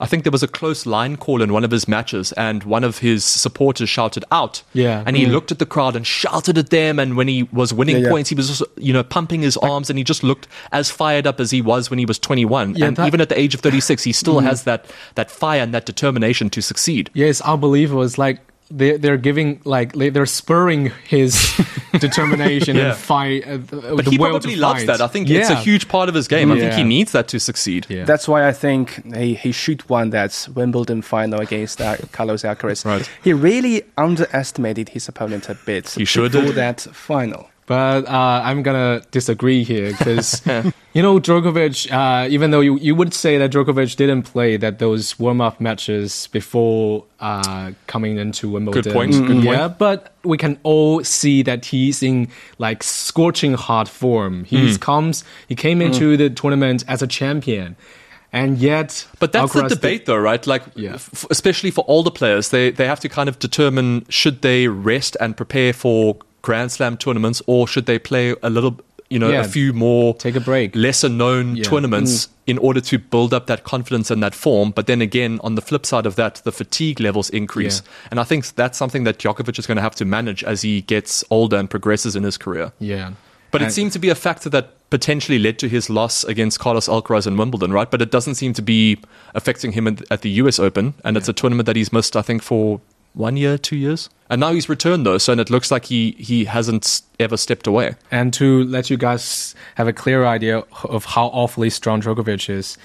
I 0.00 0.06
think 0.06 0.24
there 0.24 0.32
was 0.32 0.42
a 0.42 0.48
close 0.48 0.86
line 0.86 1.16
call 1.16 1.42
in 1.42 1.52
one 1.52 1.64
of 1.64 1.70
his 1.70 1.88
matches, 1.88 2.32
and 2.32 2.62
one 2.64 2.84
of 2.84 2.98
his 2.98 3.24
supporters 3.24 3.88
shouted 3.88 4.24
out. 4.30 4.62
Yeah. 4.72 5.02
and 5.06 5.16
he 5.16 5.26
mm. 5.26 5.32
looked 5.32 5.52
at 5.52 5.58
the 5.58 5.66
crowd 5.66 5.96
and 5.96 6.06
shouted 6.06 6.58
at 6.58 6.70
them. 6.70 6.98
And 6.98 7.16
when 7.16 7.28
he 7.28 7.44
was 7.44 7.72
winning 7.72 7.96
Yeah, 7.96 8.02
yeah. 8.02 8.10
points, 8.10 8.28
he 8.28 8.34
was 8.34 8.48
also, 8.48 8.66
you 8.76 8.92
know 8.92 9.02
pumping 9.02 9.42
his 9.42 9.56
arms, 9.58 9.90
and 9.90 9.98
he 9.98 10.04
just 10.04 10.22
looked 10.22 10.48
as 10.72 10.90
fired 10.90 11.26
up 11.26 11.40
as 11.40 11.50
he 11.50 11.62
was 11.62 11.90
when 11.90 11.98
he 11.98 12.06
was 12.06 12.18
21. 12.18 12.74
Yeah, 12.74 12.86
and 12.86 12.96
that- 12.96 13.06
even 13.06 13.20
at 13.20 13.28
the 13.28 13.38
age 13.38 13.54
of 13.54 13.60
36, 13.60 14.04
he 14.04 14.12
still 14.12 14.40
mm. 14.40 14.44
has 14.44 14.64
that 14.64 14.86
that 15.14 15.30
fire 15.30 15.62
and 15.62 15.72
that 15.74 15.86
determination 15.86 16.50
to 16.50 16.62
succeed. 16.62 17.10
Yeah, 17.14 17.26
it's 17.26 17.40
unbelievable. 17.40 18.02
It's 18.02 18.18
like 18.18 18.40
they 18.70 18.96
they're 18.96 19.16
giving 19.16 19.60
like 19.64 19.92
they- 19.92 20.10
they're 20.10 20.26
spurring 20.26 20.92
his 21.08 21.32
determination 22.00 22.76
Yeah. 22.76 22.88
and 22.90 22.96
fight. 22.96 23.46
Uh, 23.46 23.58
But 23.58 24.04
the 24.04 24.10
he 24.10 24.18
probably 24.18 24.56
loves 24.56 24.80
fight. 24.80 24.86
that. 24.88 25.00
I 25.00 25.06
think 25.06 25.30
it's 25.30 25.50
a 25.50 25.54
huge 25.56 25.88
part 25.88 26.08
of 26.08 26.14
his 26.14 26.28
game. 26.28 26.52
I 26.52 26.58
think 26.58 26.74
he 26.74 26.82
needs 26.84 27.12
that 27.12 27.28
to 27.28 27.38
succeed. 27.40 27.86
Yeah. 27.88 28.04
That's 28.04 28.26
why 28.28 28.46
I 28.48 28.52
think 28.52 29.02
he, 29.14 29.34
he 29.34 29.52
should 29.52 29.88
won 29.88 30.10
that 30.10 30.48
Wimbledon 30.54 31.02
final 31.02 31.40
against 31.40 31.80
uh, 31.80 31.96
Carlos 32.12 32.42
Alcaraz. 32.42 32.84
Right. 32.84 33.08
He 33.22 33.32
really 33.32 33.82
underestimated 33.96 34.90
his 34.90 35.08
opponent 35.08 35.48
a 35.48 35.54
bit. 35.54 35.90
He 35.90 36.04
should 36.04 36.32
before 36.32 36.52
that 36.52 36.80
final. 36.92 37.48
But 37.66 38.06
uh, 38.06 38.42
I'm 38.44 38.62
gonna 38.62 39.02
disagree 39.10 39.64
here 39.64 39.90
because 39.90 40.40
you 40.94 41.02
know 41.02 41.18
Djokovic. 41.18 41.90
Uh, 41.90 42.28
even 42.28 42.52
though 42.52 42.60
you, 42.60 42.78
you 42.78 42.94
would 42.94 43.12
say 43.12 43.38
that 43.38 43.50
Djokovic 43.50 43.96
didn't 43.96 44.22
play 44.22 44.56
that 44.56 44.78
those 44.78 45.18
warm 45.18 45.40
up 45.40 45.60
matches 45.60 46.28
before 46.30 47.04
uh, 47.18 47.72
coming 47.88 48.18
into 48.18 48.48
Wimbledon. 48.50 48.92
point, 48.92 49.12
good 49.12 49.26
point. 49.26 49.42
Yeah, 49.44 49.66
but 49.66 50.14
we 50.22 50.38
can 50.38 50.60
all 50.62 51.02
see 51.02 51.42
that 51.42 51.64
he's 51.64 52.04
in 52.04 52.28
like 52.58 52.84
scorching 52.84 53.54
hot 53.54 53.88
form. 53.88 54.44
He 54.44 54.76
comes. 54.78 55.24
He 55.48 55.56
came 55.56 55.82
into 55.82 56.16
the 56.16 56.30
tournament 56.30 56.84
as 56.86 57.02
a 57.02 57.08
champion, 57.08 57.74
and 58.32 58.58
yet. 58.58 59.08
But 59.18 59.32
that's 59.32 59.52
Alcaraz 59.54 59.70
the 59.70 59.74
debate, 59.74 60.06
though, 60.06 60.18
right? 60.18 60.46
Like, 60.46 60.62
Yeah. 60.76 60.94
f- 60.94 61.26
especially 61.30 61.72
for 61.72 61.84
older 61.88 62.12
players, 62.12 62.50
they 62.50 62.70
they 62.70 62.86
have 62.86 63.00
to 63.00 63.08
kind 63.08 63.28
of 63.28 63.40
determine 63.40 64.06
should 64.08 64.42
they 64.42 64.68
rest 64.68 65.16
and 65.20 65.36
prepare 65.36 65.72
for 65.72 66.18
Grand 66.46 66.70
Slam 66.70 66.96
tournaments, 66.96 67.42
or 67.46 67.66
should 67.66 67.86
they 67.86 67.98
play 67.98 68.34
a 68.42 68.50
little, 68.56 68.74
you 69.10 69.18
know, 69.18 69.30
Yeah. 69.30 69.40
a 69.40 69.48
few 69.56 69.72
more 69.72 70.14
Take 70.14 70.36
a 70.36 70.40
break. 70.50 70.76
lesser 70.76 71.08
known 71.08 71.56
Yeah. 71.56 71.64
tournaments 71.64 72.12
mm. 72.26 72.30
in 72.52 72.58
order 72.58 72.80
to 72.90 72.98
build 72.98 73.34
up 73.34 73.44
that 73.48 73.64
confidence 73.64 74.12
and 74.12 74.22
that 74.22 74.34
form. 74.34 74.70
But 74.70 74.86
then 74.86 75.00
again, 75.02 75.40
on 75.42 75.56
the 75.56 75.60
flip 75.68 75.84
side 75.84 76.06
of 76.06 76.14
that, 76.16 76.34
the 76.44 76.52
fatigue 76.52 77.00
levels 77.00 77.28
increase, 77.30 77.82
Yeah. 77.84 78.08
and 78.12 78.20
I 78.20 78.24
think 78.30 78.40
that's 78.54 78.78
something 78.78 79.02
that 79.04 79.18
Djokovic 79.18 79.58
is 79.58 79.66
going 79.66 79.80
to 79.82 79.82
have 79.88 79.96
to 79.96 80.04
manage 80.04 80.44
as 80.44 80.62
he 80.62 80.82
gets 80.82 81.24
older 81.30 81.56
and 81.56 81.68
progresses 81.68 82.14
in 82.14 82.22
his 82.22 82.36
career. 82.38 82.70
Yeah. 82.78 83.10
But 83.50 83.62
it 83.62 83.66
And- 83.66 83.74
seemed 83.74 83.92
to 83.92 83.98
be 83.98 84.08
a 84.08 84.14
factor 84.14 84.48
that 84.50 84.66
potentially 84.90 85.38
led 85.40 85.58
to 85.58 85.68
his 85.68 85.90
loss 85.90 86.22
against 86.24 86.60
Carlos 86.60 86.86
Alcaraz 86.88 87.26
in 87.26 87.36
Wimbledon, 87.36 87.72
right? 87.72 87.90
But 87.90 88.00
it 88.02 88.10
doesn't 88.12 88.36
seem 88.36 88.52
to 88.52 88.62
be 88.62 88.98
affecting 89.34 89.72
him 89.72 89.88
at 89.88 89.96
at 90.14 90.20
the 90.22 90.30
US 90.42 90.60
Open, 90.60 90.94
and 91.04 91.16
it's 91.16 91.28
a 91.28 91.32
tournament 91.32 91.66
that 91.66 91.74
he's 91.74 91.92
missed, 91.92 92.14
I 92.16 92.22
think, 92.22 92.40
for 92.42 92.80
one 93.16 93.36
year, 93.36 93.56
two 93.58 93.76
years. 93.76 94.10
And 94.28 94.40
now 94.40 94.52
he's 94.52 94.68
returned 94.68 95.06
though, 95.06 95.18
so 95.18 95.32
and 95.32 95.40
it 95.40 95.50
looks 95.50 95.70
like 95.70 95.84
he 95.84 96.12
he 96.18 96.44
hasn't 96.44 97.02
ever 97.18 97.36
stepped 97.36 97.66
away. 97.66 97.94
And 98.10 98.32
to 98.34 98.64
let 98.64 98.90
you 98.90 98.96
guys 98.96 99.54
have 99.76 99.88
a 99.88 99.92
clear 99.92 100.24
idea 100.24 100.64
of 100.84 101.04
how 101.04 101.26
awfully 101.26 101.70
strong 101.70 102.02
Djokovic 102.02 102.50
is, 102.50 102.76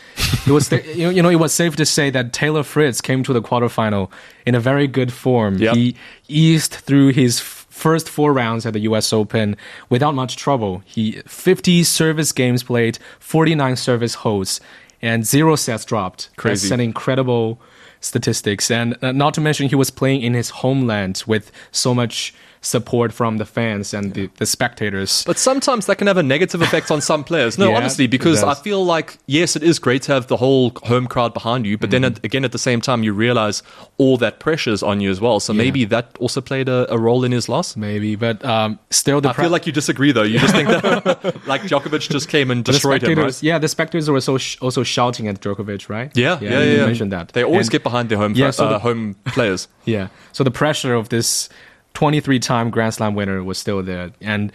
it 0.46 0.52
was 0.52 0.72
you 0.96 1.06
know, 1.06 1.10
you 1.10 1.22
know 1.22 1.30
it 1.30 1.40
was 1.40 1.54
safe 1.54 1.76
to 1.78 1.86
say 1.86 2.10
that 2.12 2.32
Taylor 2.32 2.64
Fritz 2.64 3.02
came 3.02 3.24
to 3.24 3.34
the 3.34 3.42
quarterfinal 3.42 4.12
in 4.46 4.56
a 4.56 4.60
very 4.60 4.88
good 4.88 5.12
form. 5.12 5.58
Yep. 5.58 5.76
He 5.76 5.96
eased 6.28 6.74
through 6.74 7.10
his 7.14 7.40
first 7.40 8.08
four 8.08 8.32
rounds 8.34 8.66
at 8.68 8.74
the 8.74 8.82
U.S. 8.82 9.12
Open 9.12 9.58
without 9.90 10.14
much 10.14 10.38
trouble. 10.38 10.84
He 10.86 11.24
50 11.26 11.84
service 11.84 12.32
games 12.32 12.62
played, 12.62 13.00
49 13.20 13.76
service 13.78 14.14
holds, 14.14 14.62
and 15.02 15.26
zero 15.26 15.56
sets 15.56 15.86
dropped. 15.86 16.30
Crazy. 16.38 16.70
That's 16.70 16.72
an 16.72 16.80
incredible 16.82 17.60
statistics. 18.02 18.70
And 18.70 18.98
uh, 19.02 19.12
not 19.12 19.34
to 19.36 19.42
mention, 19.42 19.70
he 19.70 19.76
was 19.76 19.90
playing 19.90 20.22
in 20.22 20.34
his 20.34 20.50
homeland 20.50 21.24
with 21.26 21.52
so 21.72 21.96
much 21.96 22.34
support 22.64 23.12
from 23.12 23.38
the 23.38 23.46
fans 23.46 23.92
and 23.94 24.14
the, 24.14 24.30
the 24.38 24.46
spectators. 24.46 25.24
But 25.26 25.38
sometimes 25.40 25.88
that 25.88 25.98
can 25.98 26.06
have 26.08 26.18
a 26.18 26.24
negative 26.24 26.62
effect 26.62 26.92
on 26.92 27.02
some 27.02 27.24
players. 27.24 27.58
No, 27.58 27.70
Yeah, 27.72 27.78
honestly, 27.78 28.06
because 28.08 28.44
I 28.44 28.54
feel 28.54 28.86
like, 28.86 29.18
yes, 29.26 29.56
it 29.56 29.64
is 29.64 29.80
great 29.80 30.04
to 30.04 30.14
have 30.14 30.28
the 30.28 30.38
whole 30.38 30.72
home 30.84 31.08
crowd 31.08 31.34
behind 31.34 31.66
you, 31.66 31.78
but 31.78 31.90
then 31.90 32.02
Mm-hmm. 32.04 32.18
at, 32.18 32.26
again, 32.26 32.46
at 32.46 32.52
the 32.52 32.58
same 32.60 32.80
time, 32.82 33.04
you 33.04 33.14
realize 33.14 33.62
all 33.98 34.18
that 34.18 34.40
pressure's 34.40 34.82
on 34.84 35.02
you 35.02 35.10
as 35.12 35.20
well. 35.22 35.40
So 35.40 35.54
maybe 35.54 35.86
that 35.86 36.16
also 36.20 36.40
played 36.42 36.68
a, 36.70 36.92
a 36.94 36.98
role 36.98 37.24
in 37.24 37.32
his 37.32 37.48
loss. 37.50 37.76
Maybe, 37.76 38.16
but 38.16 38.44
um, 38.46 38.80
still, 38.90 39.22
the 39.22 39.30
I 39.30 39.34
feel 39.34 39.50
like 39.50 39.66
you 39.66 39.72
disagree, 39.72 40.12
though. 40.12 40.24
You 40.24 40.40
just 40.40 40.54
think 40.54 40.68
that, 40.70 41.42
like, 41.48 41.62
Djokovic 41.64 42.10
just 42.10 42.28
came 42.30 42.50
and 42.52 42.64
destroyed 42.64 43.04
him, 43.04 43.18
right? 43.20 43.44
yeah, 43.44 43.58
the 43.60 43.68
spectators 43.68 44.10
were 44.10 44.22
so 44.22 44.38
sh- 44.38 44.58
also 44.62 44.84
shouting 44.84 45.28
at 45.28 45.42
Djokovic, 45.42 45.90
right? 45.90 46.12
Yeah, 46.16 46.38
yeah, 46.42 46.50
yeah. 46.50 46.60
you 46.64 46.78
yeah. 46.78 46.86
mentioned 46.86 47.12
that. 47.12 47.30
They 47.30 47.44
always 47.44 47.68
And- 47.68 47.72
get 47.72 47.84
behind 47.84 48.10
their 48.10 48.18
home, 48.20 48.34
Yeah, 48.36 48.46
yeah, 48.46 48.52
so 48.52 48.66
uh, 48.66 48.70
the- 48.74 48.80
home 48.80 49.16
players. 49.26 49.68
Yeah. 49.86 50.08
So 50.32 50.44
the 50.44 50.52
pressure 50.52 50.94
of 50.94 51.10
this 51.10 51.50
23 51.94 52.40
time 52.40 52.70
Grand 52.70 52.94
Slam 52.94 53.16
winner 53.16 53.44
was 53.44 53.58
still 53.58 53.82
there. 53.84 54.12
And 54.22 54.52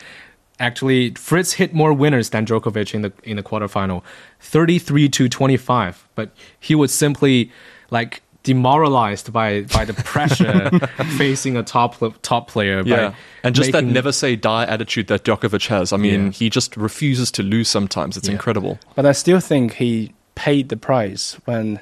actually, 0.58 1.10
Fritz 1.14 1.52
hit 1.54 1.74
more 1.74 1.92
winners 1.92 2.30
than 2.30 2.46
Djokovic 2.46 2.94
in 2.94 3.02
the, 3.02 3.12
in 3.24 3.36
the 3.36 3.42
quarterfinal 3.42 4.02
33 4.40 5.08
to 5.10 5.28
25. 5.28 6.08
But 6.14 6.30
he 6.58 6.74
was 6.74 6.92
simply 6.94 7.50
like 7.90 8.22
demoralized 8.42 9.32
by, 9.32 9.62
by 9.62 9.84
the 9.84 9.92
pressure 9.94 10.70
facing 11.18 11.56
a 11.56 11.62
top, 11.64 11.96
top 12.22 12.48
player. 12.48 12.82
Yeah. 12.86 13.14
And 13.42 13.54
just 13.56 13.72
that 13.72 13.84
never 13.84 14.12
say 14.12 14.36
die 14.36 14.64
attitude 14.66 15.08
that 15.08 15.24
Djokovic 15.24 15.66
has. 15.66 15.92
I 15.92 15.96
mean, 15.96 16.26
Yeah. 16.26 16.30
he 16.30 16.48
just 16.50 16.76
refuses 16.76 17.30
to 17.32 17.42
lose 17.42 17.68
sometimes. 17.68 18.16
It's 18.16 18.28
Yeah. 18.28 18.34
incredible. 18.34 18.78
But 18.94 19.04
I 19.04 19.12
still 19.12 19.40
think 19.40 19.74
he 19.74 20.14
paid 20.36 20.68
the 20.68 20.76
price 20.76 21.36
when 21.44 21.80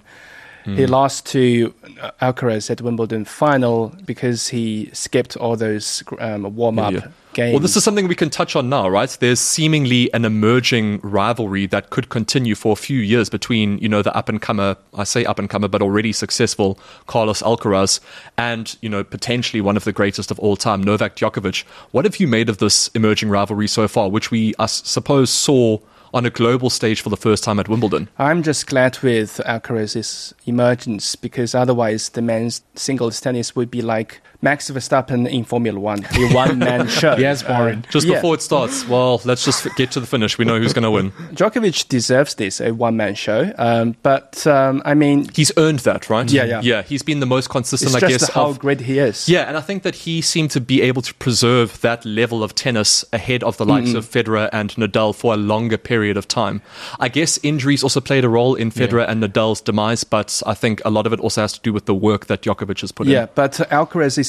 Hmm. 0.64 0.76
he 0.76 0.86
lost 0.86 1.26
to 1.26 1.74
uh, 2.00 2.10
Alcaraz 2.22 2.70
at 2.70 2.80
Wimbledon 2.80 3.26
final 3.26 3.94
because 4.06 4.48
he 4.48 4.88
skipped 4.94 5.36
all 5.36 5.56
those 5.56 6.02
um, 6.18 6.56
warm 6.56 6.78
up 6.78 6.94
Yeah. 6.94 7.08
games. 7.34 7.52
Well, 7.52 7.60
this 7.60 7.76
is 7.76 7.84
something 7.84 8.08
we 8.08 8.14
can 8.14 8.30
touch 8.30 8.56
on 8.56 8.70
now, 8.70 8.88
right? 8.88 9.14
There's 9.20 9.40
seemingly 9.40 10.10
an 10.14 10.24
emerging 10.24 11.00
rivalry 11.02 11.66
that 11.66 11.90
could 11.90 12.08
continue 12.08 12.54
for 12.54 12.72
a 12.72 12.76
few 12.76 12.98
years 13.00 13.28
between, 13.28 13.76
you 13.78 13.90
know, 13.90 14.00
the 14.00 14.14
up 14.16 14.30
and 14.30 14.40
comer, 14.40 14.76
I 14.94 15.04
say 15.04 15.26
up 15.26 15.38
and 15.38 15.50
comer, 15.50 15.68
but 15.68 15.82
already 15.82 16.12
successful 16.12 16.78
Carlos 17.06 17.42
Alcaraz 17.42 18.00
and, 18.38 18.74
you 18.80 18.88
know, 18.88 19.04
potentially 19.04 19.60
one 19.60 19.76
of 19.76 19.84
the 19.84 19.92
greatest 19.92 20.30
of 20.30 20.38
all 20.38 20.56
time, 20.56 20.82
Novak 20.82 21.14
Djokovic. 21.16 21.64
What 21.90 22.06
have 22.06 22.16
you 22.16 22.26
made 22.26 22.48
of 22.48 22.56
this 22.56 22.88
emerging 22.94 23.28
rivalry 23.28 23.68
so 23.68 23.86
far, 23.86 24.08
which 24.08 24.30
we, 24.30 24.54
I 24.58 24.64
suppose, 24.64 25.28
saw 25.28 25.78
on 26.14 26.24
a 26.24 26.30
global 26.30 26.70
stage 26.70 27.00
for 27.00 27.10
the 27.10 27.16
first 27.16 27.42
time 27.42 27.58
at 27.58 27.68
Wimbledon? 27.68 28.08
I'm 28.18 28.44
just 28.44 28.68
glad 28.68 28.96
with 29.02 29.40
Alcaraz's 29.44 30.32
emergence 30.46 31.16
because 31.16 31.54
otherwise 31.54 32.10
the 32.10 32.22
men's 32.22 32.62
singles 32.76 33.20
tennis 33.20 33.56
would 33.56 33.70
be 33.70 33.82
like 33.82 34.22
Max 34.44 34.70
Verstappen 34.70 35.26
in 35.28 35.42
Formula 35.42 35.80
One, 35.80 36.04
a 36.04 36.32
one 36.34 36.58
man 36.58 36.86
show. 37.00 37.16
Yeah, 37.16 37.32
it's 37.32 37.42
boring. 37.42 37.78
Uh, 37.78 37.90
Just 37.90 38.06
yeah. 38.06 38.16
before 38.16 38.34
it 38.34 38.42
starts, 38.42 38.86
well, 38.86 39.20
let's 39.24 39.42
just 39.44 39.66
get 39.76 39.90
to 39.92 40.00
the 40.00 40.06
finish. 40.06 40.36
We 40.36 40.44
know 40.44 40.58
who's 40.60 40.74
going 40.74 40.82
to 40.84 40.90
win. 40.90 41.10
Djokovic 41.32 41.88
deserves 41.88 42.34
this, 42.34 42.60
a 42.60 42.72
one 42.72 42.96
man 42.96 43.14
show. 43.14 43.52
Um, 43.56 43.96
but 44.02 44.46
um, 44.46 44.82
I 44.84 44.92
mean, 44.92 45.28
He's 45.34 45.50
earned 45.56 45.78
that, 45.80 46.10
right? 46.10 46.30
Yeah, 46.30 46.44
yeah. 46.44 46.60
Yeah, 46.62 46.82
he's 46.82 47.02
been 47.02 47.20
the 47.20 47.26
most 47.26 47.48
consistent, 47.48 47.94
it's 47.94 48.04
I 48.04 48.08
just 48.08 48.26
guess, 48.26 48.34
how 48.34 48.48
of 48.50 48.58
great 48.58 48.80
he 48.80 48.98
is. 48.98 49.28
Yeah, 49.28 49.48
and 49.48 49.56
I 49.56 49.62
think 49.62 49.82
that 49.82 49.94
he 49.94 50.20
seemed 50.20 50.50
to 50.52 50.60
be 50.60 50.82
able 50.82 51.00
to 51.02 51.14
preserve 51.14 51.80
that 51.80 52.04
level 52.04 52.42
of 52.44 52.54
tennis 52.54 53.02
ahead 53.14 53.42
of 53.42 53.56
the 53.56 53.64
likes 53.64 53.94
of 53.94 54.04
Federer 54.04 54.50
and 54.52 54.70
Nadal 54.74 55.14
for 55.14 55.32
a 55.32 55.36
longer 55.38 55.78
period 55.78 56.18
of 56.18 56.28
time. 56.28 56.60
I 57.00 57.08
guess 57.08 57.38
injuries 57.42 57.82
also 57.82 58.00
played 58.00 58.24
a 58.24 58.28
role 58.28 58.54
in 58.54 58.70
Federer 58.70 59.08
and 59.08 59.22
Nadal's 59.22 59.62
demise, 59.62 60.04
but 60.04 60.42
I 60.46 60.52
think 60.52 60.82
a 60.84 60.90
lot 60.90 61.06
of 61.06 61.12
it 61.14 61.20
also 61.20 61.40
has 61.40 61.54
to 61.54 61.60
do 61.60 61.72
with 61.72 61.86
the 61.86 61.94
work 61.94 62.26
that 62.26 62.42
Djokovic 62.42 62.80
has 62.82 62.92
put 62.92 63.06
Yeah, 63.06 63.12
in. 63.12 63.22
Yeah, 63.22 63.26
but 63.34 63.72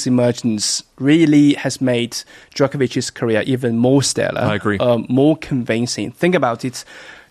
Emergence 0.06 0.82
really 0.98 1.54
has 1.54 1.80
made 1.80 2.12
Djokovic's 2.54 3.10
career 3.10 3.42
even 3.46 3.78
more 3.78 4.02
stellar. 4.02 4.40
I 4.40 4.54
agree. 4.54 4.78
Um, 4.78 5.06
more 5.08 5.36
convincing. 5.36 6.10
Think 6.12 6.34
about 6.34 6.64
it. 6.64 6.84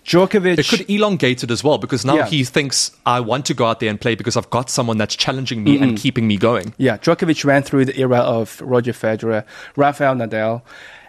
Djokovic. 0.05 0.59
It 0.59 0.67
could 0.67 0.88
elongate 0.88 1.43
it 1.43 1.49
as 1.49 1.63
well 1.63 1.79
because 1.79 2.05
now 2.05 2.17
Yeah. 2.17 2.25
he 2.27 2.43
thinks, 2.43 2.91
I 3.07 3.19
want 3.21 3.45
to 3.47 3.55
go 3.55 3.65
out 3.65 3.79
there 3.79 3.89
and 3.89 3.99
play 3.99 4.13
because 4.13 4.38
I've 4.38 4.49
got 4.51 4.69
someone 4.69 4.99
that's 4.99 5.15
challenging 5.15 5.63
me 5.63 5.79
and 5.79 5.97
keeping 5.97 6.27
me 6.27 6.38
going. 6.38 6.75
Yeah, 6.77 6.97
Djokovic 6.97 7.43
ran 7.43 7.63
through 7.63 7.85
the 7.85 7.99
era 7.99 8.19
of 8.19 8.61
Roger 8.61 8.93
Federer, 8.93 9.45
Rafael 9.75 10.13
Nadal, 10.13 10.61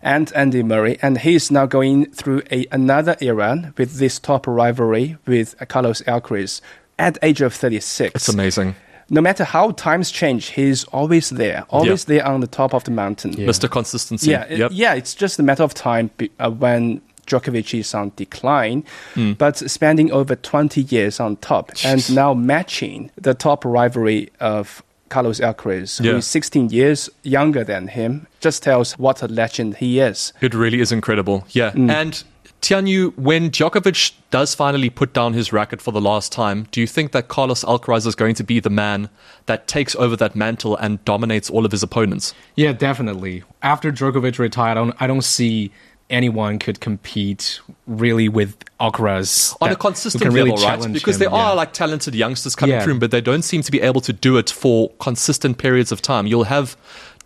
and 0.02 0.32
Andy 0.34 0.62
Murray, 0.62 0.98
and 1.02 1.18
he's 1.18 1.50
now 1.50 1.66
going 1.66 2.06
through 2.12 2.42
a, 2.50 2.66
another 2.72 3.16
era 3.20 3.74
with 3.76 3.98
this 3.98 4.18
top 4.18 4.46
rivalry 4.46 5.18
with 5.26 5.54
Carlos 5.68 6.00
Alcaraz 6.02 6.62
at 6.98 7.14
the 7.14 7.26
age 7.26 7.42
of 7.42 7.52
36. 7.52 8.14
It's 8.14 8.28
amazing. 8.30 8.76
No 9.08 9.20
matter 9.20 9.44
how 9.44 9.70
times 9.70 10.10
change, 10.10 10.46
he's 10.48 10.82
always 10.92 11.30
there, 11.30 11.64
always 11.70 12.06
there 12.06 12.26
on 12.26 12.40
the 12.40 12.46
top 12.48 12.74
of 12.74 12.82
the 12.84 12.90
mountain. 12.90 13.34
Mr. 13.34 13.70
Consistency. 13.70 14.30
Yeah, 14.32 14.46
Yep. 14.50 14.70
yeah, 14.74 14.94
it's 14.94 15.14
just 15.14 15.38
a 15.38 15.42
matter 15.44 15.62
of 15.62 15.74
time 15.74 16.10
uh, 16.40 16.50
when 16.50 17.00
Djokovic 17.26 17.78
is 17.78 17.94
on 17.94 18.10
decline, 18.16 18.84
Hmm. 19.14 19.32
but 19.34 19.56
spending 19.70 20.10
over 20.12 20.34
20 20.36 20.82
years 20.82 21.20
on 21.20 21.36
top 21.36 21.70
and 21.84 22.08
now 22.14 22.34
matching 22.34 23.10
the 23.20 23.34
top 23.34 23.64
rivalry 23.64 24.30
of 24.40 24.82
Carlos 25.08 25.38
Alcaraz, 25.40 26.00
Yeah. 26.00 26.12
who 26.12 26.18
is 26.18 26.26
16 26.26 26.70
years 26.70 27.08
younger 27.22 27.62
than 27.64 27.88
him, 27.88 28.26
just 28.40 28.62
tells 28.64 28.98
what 28.98 29.22
a 29.22 29.28
legend 29.28 29.76
he 29.76 30.00
is. 30.00 30.32
It 30.40 30.52
really 30.54 30.80
is 30.80 30.90
incredible. 30.90 31.44
Yeah. 31.50 31.70
Mm. 31.72 31.90
And 31.90 32.24
Tianyu, 32.62 33.16
when 33.16 33.50
Djokovic 33.50 34.12
does 34.30 34.54
finally 34.54 34.90
put 34.90 35.12
down 35.12 35.34
his 35.34 35.52
racket 35.52 35.80
for 35.80 35.92
the 35.92 36.00
last 36.00 36.32
time, 36.32 36.66
do 36.70 36.80
you 36.80 36.86
think 36.86 37.12
that 37.12 37.28
Carlos 37.28 37.62
Alcaraz 37.64 38.06
is 38.06 38.14
going 38.14 38.34
to 38.34 38.44
be 38.44 38.60
the 38.60 38.70
man 38.70 39.08
that 39.46 39.68
takes 39.68 39.94
over 39.96 40.16
that 40.16 40.34
mantle 40.34 40.76
and 40.76 41.04
dominates 41.04 41.48
all 41.50 41.64
of 41.64 41.72
his 41.72 41.82
opponents? 41.82 42.34
Yeah, 42.56 42.72
definitely. 42.72 43.44
After 43.62 43.92
Djokovic 43.92 44.38
retired, 44.38 44.72
I 44.72 44.74
don't, 44.74 44.96
I 45.00 45.06
don't 45.06 45.22
see 45.22 45.70
anyone 46.08 46.58
could 46.58 46.80
compete 46.80 47.60
really 47.86 48.28
with 48.28 48.56
Alcaraz 48.80 49.56
On 49.60 49.70
a 49.70 49.76
consistent 49.76 50.32
really 50.32 50.50
level, 50.52 50.64
right? 50.64 50.92
Because 50.92 51.16
him, 51.16 51.20
there 51.20 51.30
yeah. 51.30 51.46
are 51.46 51.54
like 51.56 51.72
talented 51.72 52.14
youngsters 52.14 52.54
coming 52.54 52.76
Yeah. 52.76 52.84
through, 52.84 53.00
but 53.00 53.10
they 53.10 53.20
don't 53.20 53.42
seem 53.42 53.62
to 53.62 53.72
be 53.72 53.80
able 53.80 54.00
to 54.02 54.12
do 54.12 54.36
it 54.36 54.50
for 54.50 54.90
consistent 55.00 55.58
periods 55.58 55.90
of 55.90 56.02
time. 56.02 56.26
You'll 56.26 56.44
have 56.44 56.76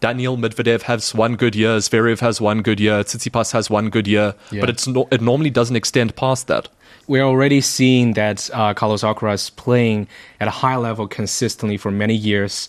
Daniil 0.00 0.36
Medvedev 0.38 0.82
has 0.82 1.14
one 1.14 1.36
good 1.36 1.54
year, 1.54 1.76
Zverev 1.78 2.20
has 2.20 2.40
one 2.40 2.62
good 2.62 2.80
year, 2.80 3.04
Tsitsipas 3.04 3.52
has 3.52 3.68
one 3.70 3.90
good 3.90 4.08
year, 4.08 4.34
Yeah. 4.50 4.60
but 4.60 4.70
it's 4.70 4.86
no, 4.86 5.06
it 5.10 5.20
normally 5.20 5.50
doesn't 5.50 5.76
extend 5.76 6.16
past 6.16 6.46
that. 6.46 6.68
we're 7.06 7.22
already 7.24 7.60
seeing 7.60 8.12
that 8.14 8.48
uh, 8.54 8.72
Carlos 8.72 9.02
Alcaraz 9.02 9.34
is 9.34 9.50
playing 9.50 10.06
at 10.38 10.46
a 10.46 10.50
high 10.52 10.76
level 10.76 11.08
consistently 11.08 11.76
for 11.76 11.90
many 11.90 12.14
years. 12.14 12.68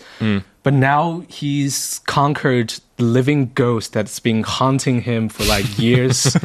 But 0.64 0.74
now 0.74 1.24
he's 1.28 2.00
conquered 2.08 2.74
the 2.98 3.04
living 3.04 3.52
ghost 3.56 3.94
that's 3.94 4.20
been 4.20 4.42
haunting 4.44 5.02
him 5.02 5.30
for 5.30 5.44
like 5.46 5.78
years. 5.80 6.36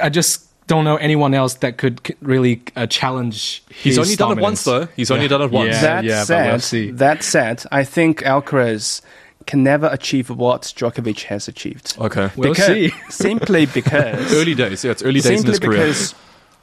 I 0.00 0.08
just 0.08 0.44
don't 0.66 0.84
know 0.84 0.96
anyone 0.96 1.34
else 1.34 1.54
that 1.54 1.76
could 1.78 2.00
c- 2.06 2.14
really 2.22 2.62
uh, 2.74 2.86
challenge. 2.86 3.62
He's 3.68 3.96
his 3.96 3.98
only 3.98 4.16
done 4.16 4.38
it 4.38 4.42
once, 4.42 4.64
though. 4.64 4.86
He's 4.96 5.10
only 5.10 5.28
done 5.28 5.42
it 5.42 5.50
once. 5.50 5.74
Yeah, 5.74 5.80
that 5.82 6.04
yeah, 6.04 6.24
said, 6.24 6.50
we'll 6.50 6.60
see. 6.60 6.90
that 6.92 7.22
said, 7.22 7.62
I 7.70 7.84
think 7.84 8.22
Alcaraz 8.22 9.00
can 9.46 9.62
never 9.62 9.88
achieve 9.92 10.28
what 10.30 10.62
Djokovic 10.62 11.22
has 11.24 11.48
achieved. 11.48 11.96
Okay. 11.98 12.30
We'll 12.36 12.52
Because- 12.52 12.66
see. 12.66 12.92
simply 13.10 13.66
because 13.66 14.32
Early 14.32 14.54
days, 14.54 14.84
yeah, 14.84 14.90
it's 14.92 15.02
early 15.02 15.20
days 15.20 15.26
in 15.26 15.36
simply 15.38 15.50
his 15.52 15.60
career. 15.60 15.78
because 15.86 16.14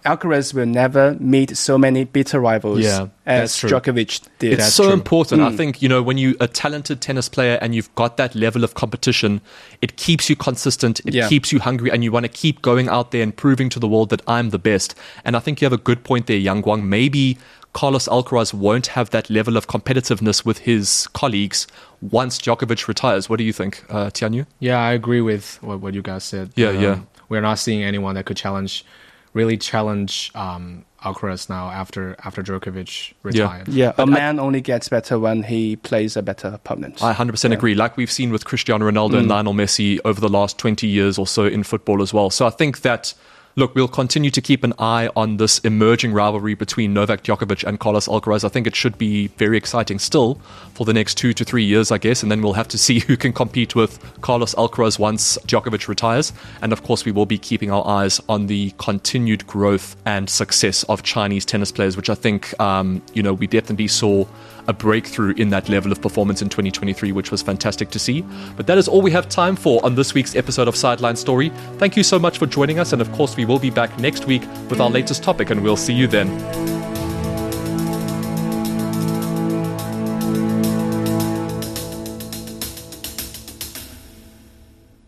Alcaraz 0.06 0.54
will 0.54 0.66
never 0.66 1.16
meet 1.20 1.56
so 1.56 1.78
many 1.78 2.04
bitter 2.04 2.40
rivals 2.40 2.82
Yeah, 2.82 3.08
as 3.26 3.60
that's. 3.62 3.74
Djokovic 3.74 4.28
did. 4.38 4.54
It's 4.54 4.64
That's 4.64 4.76
so 4.76 4.84
true. 4.84 4.94
important. 4.94 5.42
I 5.42 5.50
hmm. 5.50 5.56
think, 5.56 5.82
you 5.82 5.88
know, 5.88 6.04
when 6.04 6.18
you're 6.18 6.36
a 6.42 6.48
talented 6.48 7.00
tennis 7.00 7.30
player 7.30 7.58
and 7.62 7.74
you've 7.74 7.94
got 7.96 8.18
that 8.18 8.36
level 8.36 8.66
of 8.66 8.74
competition, 8.74 9.40
it 9.82 9.96
keeps 9.96 10.30
you 10.30 10.36
consistent, 10.36 11.00
it 11.06 11.14
Yeah. 11.14 11.30
keeps 11.30 11.54
you 11.54 11.60
hungry, 11.60 11.90
and 11.90 12.04
you 12.04 12.12
want 12.12 12.26
to 12.26 12.30
keep 12.32 12.62
going 12.62 12.90
out 12.90 13.12
there 13.12 13.24
and 13.24 13.34
proving 13.34 13.70
to 13.70 13.80
the 13.80 13.88
world 13.88 14.10
that 14.10 14.22
I'm 14.28 14.50
the 14.50 14.60
best. 14.60 14.94
And 15.24 15.38
I 15.38 15.40
think 15.40 15.62
you 15.62 15.66
have 15.66 15.74
a 15.74 15.78
good 15.78 16.04
point 16.04 16.28
there, 16.28 16.38
Yang 16.38 16.64
Guang. 16.64 16.84
Maybe 16.84 17.38
Carlos 17.74 18.08
Alcaraz 18.08 18.54
won't 18.54 18.88
have 18.88 19.10
that 19.10 19.30
level 19.30 19.58
of 19.58 19.68
competitiveness 19.68 20.46
with 20.46 20.60
his 20.60 21.08
colleagues 21.14 21.68
once 22.02 22.38
Djokovic 22.40 22.88
retires. 22.88 23.30
What 23.30 23.38
do 23.38 23.44
you 23.44 23.54
think, 23.54 23.84
uh, 23.90 24.06
Tianyu? 24.06 24.46
Yeah, 24.60 24.80
I 24.80 24.94
agree 24.94 25.22
with 25.22 25.62
what, 25.62 25.82
what 25.82 25.94
you 25.94 26.02
guys 26.02 26.24
said. 26.24 26.48
Um, 26.48 26.54
Yeah, 26.56 26.72
yeah. 26.72 27.00
We're 27.30 27.42
not 27.42 27.58
seeing 27.60 27.84
anyone 27.84 28.16
that 28.16 28.26
could 28.26 28.38
challenge, 28.38 28.86
really 29.34 29.58
challenge 29.58 30.32
um, 30.36 30.86
Alcaraz 31.04 31.50
now 31.50 31.70
after 31.70 32.16
after 32.24 32.44
Djokovic 32.44 33.14
retired. 33.24 33.68
Yeah, 33.68 33.94
but 33.96 34.04
a 34.04 34.12
man 34.12 34.40
I, 34.40 34.44
only 34.44 34.62
gets 34.62 34.88
better 34.88 35.18
when 35.18 35.44
he 35.44 35.76
plays 35.76 36.16
a 36.16 36.22
better 36.22 36.50
opponent. 36.50 37.04
I 37.04 37.14
100% 37.14 37.50
yeah. 37.50 37.56
agree. 37.56 37.74
Like 37.76 37.98
we've 37.98 38.12
seen 38.12 38.32
with 38.32 38.46
Cristiano 38.46 38.90
Ronaldo 38.90 39.14
mm. 39.14 39.20
and 39.20 39.28
Lionel 39.28 39.54
Messi 39.54 40.00
over 40.06 40.22
the 40.22 40.30
last 40.30 40.60
20 40.60 40.88
years 40.88 41.18
or 41.18 41.26
so 41.26 41.46
in 41.46 41.64
football 41.64 42.02
as 42.02 42.14
well. 42.14 42.30
So 42.30 42.46
I 42.46 42.52
think 42.52 42.82
that 42.82 43.14
look, 43.56 43.76
we'll 43.76 43.88
continue 43.88 44.32
to 44.32 44.42
keep 44.42 44.64
an 44.64 44.74
eye 44.80 45.10
on 45.16 45.38
this 45.38 45.60
emerging 45.60 46.14
rivalry 46.14 46.56
between 46.56 46.94
Novak 46.94 47.24
Djokovic 47.24 47.64
and 47.64 47.80
Carlos 47.80 48.08
Alcaraz. 48.08 48.44
I 48.44 48.50
think 48.50 48.66
it 48.66 48.76
should 48.76 48.98
be 48.98 49.28
very 49.28 49.58
exciting 49.58 50.00
still 50.00 50.36
for 50.74 50.86
the 50.86 50.94
next 50.94 51.16
two 51.16 51.34
to 51.34 51.46
three 51.46 51.64
years, 51.64 51.92
I 51.92 51.98
guess, 51.98 52.24
and 52.24 52.32
then 52.32 52.42
we'll 52.42 52.54
have 52.54 52.68
to 52.70 52.78
see 52.84 53.00
who 53.00 53.16
can 53.16 53.34
compete 53.34 53.76
with 53.76 54.00
Carlos 54.22 54.56
Alcaraz 54.56 54.98
once 54.98 55.38
Djokovic 55.46 55.88
retires. 55.88 56.34
And 56.62 56.74
of 56.74 56.84
course, 56.84 57.06
we 57.06 57.12
will 57.12 57.26
be 57.26 57.38
keeping 57.38 57.72
our 57.72 57.86
eyes 57.86 58.20
on 58.28 58.48
the 58.48 58.74
continued 58.78 59.46
growth 59.46 59.96
and 60.06 60.30
success 60.30 60.84
of 60.86 61.04
Chinese 61.04 61.46
tennis 61.46 61.72
players, 61.72 61.96
which 61.96 62.10
I 62.10 62.16
think, 62.16 62.60
um, 62.60 63.02
you 63.14 63.22
know, 63.22 63.34
we 63.34 63.48
definitely 63.48 63.88
saw 63.88 64.26
a 64.68 64.74
breakthrough 64.74 65.34
in 65.36 65.50
that 65.50 65.70
level 65.70 65.92
of 65.92 66.02
performance 66.02 66.42
in 66.42 66.50
2023, 66.50 67.12
which 67.12 67.32
was 67.32 67.42
fantastic 67.42 67.90
to 67.92 68.00
see. 68.00 68.24
But 68.56 68.68
that 68.68 68.78
is 68.78 68.88
all 68.88 69.02
we 69.02 69.12
have 69.12 69.30
time 69.30 69.56
for 69.56 69.84
on 69.86 69.96
this 69.96 70.14
week's 70.14 70.36
episode 70.36 70.68
of 70.68 70.76
Sideline 70.76 71.16
Story. 71.16 71.50
Thank 71.78 71.98
you 71.98 72.04
so 72.04 72.20
much 72.20 72.38
for 72.38 72.46
joining 72.46 72.80
us, 72.80 72.94
and 72.94 73.02
of 73.02 73.12
course, 73.14 73.36
we 73.36 73.46
will 73.46 73.60
be 73.60 73.70
back 73.70 73.98
next 74.00 74.26
week 74.26 74.44
with 74.70 74.80
our 74.80 74.90
latest 74.90 75.24
topic, 75.24 75.50
and 75.50 75.64
we'll 75.64 75.78
see 75.78 75.94
you 75.94 76.08
then. 76.08 76.83